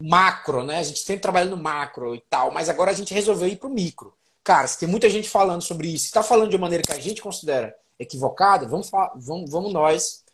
macro, 0.01 0.65
né? 0.65 0.79
A 0.79 0.83
gente 0.83 1.01
sempre 1.01 1.23
trabalhando 1.23 1.57
no 1.57 1.63
macro 1.63 2.15
e 2.15 2.21
tal, 2.29 2.51
mas 2.51 2.69
agora 2.69 2.91
a 2.91 2.95
gente 2.95 3.15
resolveu 3.15 3.49
ir 3.49 3.57
para 3.57 3.69
o 3.69 3.73
micro. 3.73 4.15
Cara, 4.43 4.67
se 4.67 4.79
tem 4.79 4.89
muita 4.89 5.09
gente 5.09 5.29
falando 5.29 5.63
sobre 5.63 5.89
isso, 5.89 6.07
está 6.07 6.23
falando 6.23 6.51
de 6.51 6.57
uma 6.57 6.63
maneira 6.63 6.83
que 6.83 6.93
a 6.93 7.01
gente 7.01 7.23
considera 7.23 7.75
equivocada, 7.99 8.67
vamos, 8.67 8.91
vamos, 8.91 9.51
vamos 9.51 9.73
nós 9.73 10.25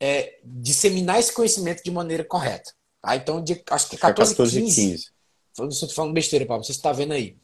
é, 0.00 0.38
disseminar 0.44 1.18
esse 1.18 1.32
conhecimento 1.32 1.82
de 1.82 1.90
maneira 1.90 2.24
correta. 2.24 2.72
Tá? 3.02 3.16
Então, 3.16 3.42
de, 3.42 3.62
acho 3.70 3.90
que 3.90 3.96
14, 3.96 4.32
14 4.34 4.60
15, 4.60 4.80
15. 4.80 5.10
Estou 5.70 5.88
falando 5.90 6.14
besteira, 6.14 6.46
Paulo, 6.46 6.64
você 6.64 6.72
está 6.72 6.92
vendo 6.92 7.12
aí. 7.12 7.36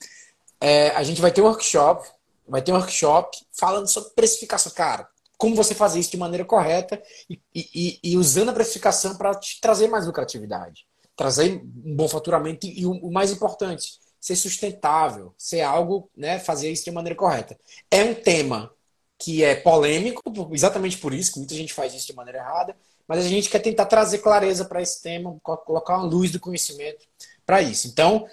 É, 0.60 0.90
a 0.90 1.02
gente 1.02 1.20
vai 1.20 1.32
ter 1.32 1.42
um 1.42 1.46
workshop, 1.46 2.08
vai 2.46 2.62
ter 2.62 2.72
um 2.72 2.76
workshop 2.76 3.36
falando 3.52 3.88
sobre 3.88 4.10
precificação. 4.10 4.72
Cara, 4.72 5.08
como 5.36 5.54
você 5.54 5.74
fazer 5.74 6.00
isso 6.00 6.10
de 6.10 6.16
maneira 6.16 6.44
correta 6.44 7.02
e, 7.28 7.40
e, 7.54 7.98
e 8.02 8.16
usando 8.16 8.50
a 8.50 8.52
precificação 8.52 9.16
para 9.16 9.34
te 9.34 9.60
trazer 9.60 9.88
mais 9.88 10.06
lucratividade, 10.06 10.86
trazer 11.16 11.62
um 11.84 11.94
bom 11.96 12.08
faturamento 12.08 12.66
e, 12.66 12.86
o, 12.86 12.92
o, 12.92 13.12
mais 13.12 13.30
importante, 13.30 13.98
ser 14.20 14.36
sustentável, 14.36 15.34
ser 15.36 15.60
algo, 15.60 16.10
né, 16.16 16.38
fazer 16.38 16.70
isso 16.70 16.84
de 16.84 16.90
maneira 16.90 17.16
correta. 17.16 17.58
É 17.90 18.02
um 18.02 18.14
tema 18.14 18.70
que 19.18 19.44
é 19.44 19.54
polêmico, 19.54 20.22
exatamente 20.52 20.98
por 20.98 21.14
isso 21.14 21.32
que 21.32 21.38
muita 21.38 21.54
gente 21.54 21.72
faz 21.72 21.94
isso 21.94 22.06
de 22.06 22.14
maneira 22.14 22.38
errada, 22.38 22.76
mas 23.06 23.24
a 23.24 23.28
gente 23.28 23.50
quer 23.50 23.60
tentar 23.60 23.86
trazer 23.86 24.18
clareza 24.18 24.64
para 24.64 24.82
esse 24.82 25.02
tema, 25.02 25.38
colocar 25.42 25.98
uma 25.98 26.06
luz 26.06 26.30
do 26.30 26.40
conhecimento 26.40 27.06
para 27.44 27.60
isso. 27.60 27.86
Então, 27.86 28.26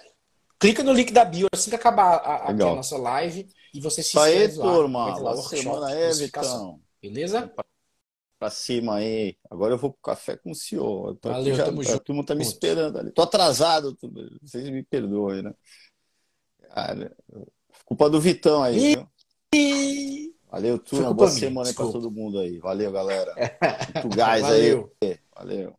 clica 0.58 0.82
no 0.82 0.92
link 0.92 1.12
da 1.12 1.24
bio 1.24 1.46
assim 1.52 1.70
que 1.70 1.76
acabar 1.76 2.14
a, 2.16 2.36
a, 2.36 2.48
a 2.48 2.52
nossa 2.52 2.96
live 2.96 3.48
e 3.74 3.80
você 3.80 4.02
se 4.02 4.16
inscreve 4.16 4.58
lá. 4.58 4.64
turma. 4.64 5.20
Boa 5.20 5.42
semana 5.42 5.86
aí, 5.86 6.12
Vitão. 6.14 6.80
Beleza? 7.02 7.52
Pra 8.38 8.50
cima 8.50 8.96
aí. 8.96 9.36
Agora 9.50 9.74
eu 9.74 9.78
vou 9.78 9.90
pro 9.90 10.02
café 10.02 10.36
com 10.36 10.52
o 10.52 10.54
senhor. 10.54 11.18
Valeu, 11.22 11.54
já, 11.54 11.64
tamo 11.64 11.82
junto. 11.82 11.96
A 11.96 12.00
turma 12.00 12.24
tá 12.24 12.34
me 12.34 12.42
esperando 12.42 12.98
ali. 12.98 13.10
Tô 13.10 13.22
atrasado, 13.22 13.96
vocês 14.40 14.68
me 14.70 14.82
perdoem, 14.84 15.42
né? 15.42 15.54
Cara, 16.70 17.14
culpa 17.84 18.08
do 18.08 18.20
Vitão 18.20 18.62
aí, 18.62 18.94
viu? 18.94 19.08
Valeu, 20.48 20.78
turma. 20.78 21.12
Boa 21.12 21.30
semana 21.30 21.68
aí 21.68 21.74
pra 21.74 21.86
todo 21.86 22.10
mundo 22.10 22.38
aí. 22.38 22.58
Valeu, 22.58 22.92
galera. 22.92 23.34
Muito 24.04 24.16
gás 24.16 24.44
aí. 24.44 24.70
Valeu. 24.70 24.92
Valeu. 25.34 25.78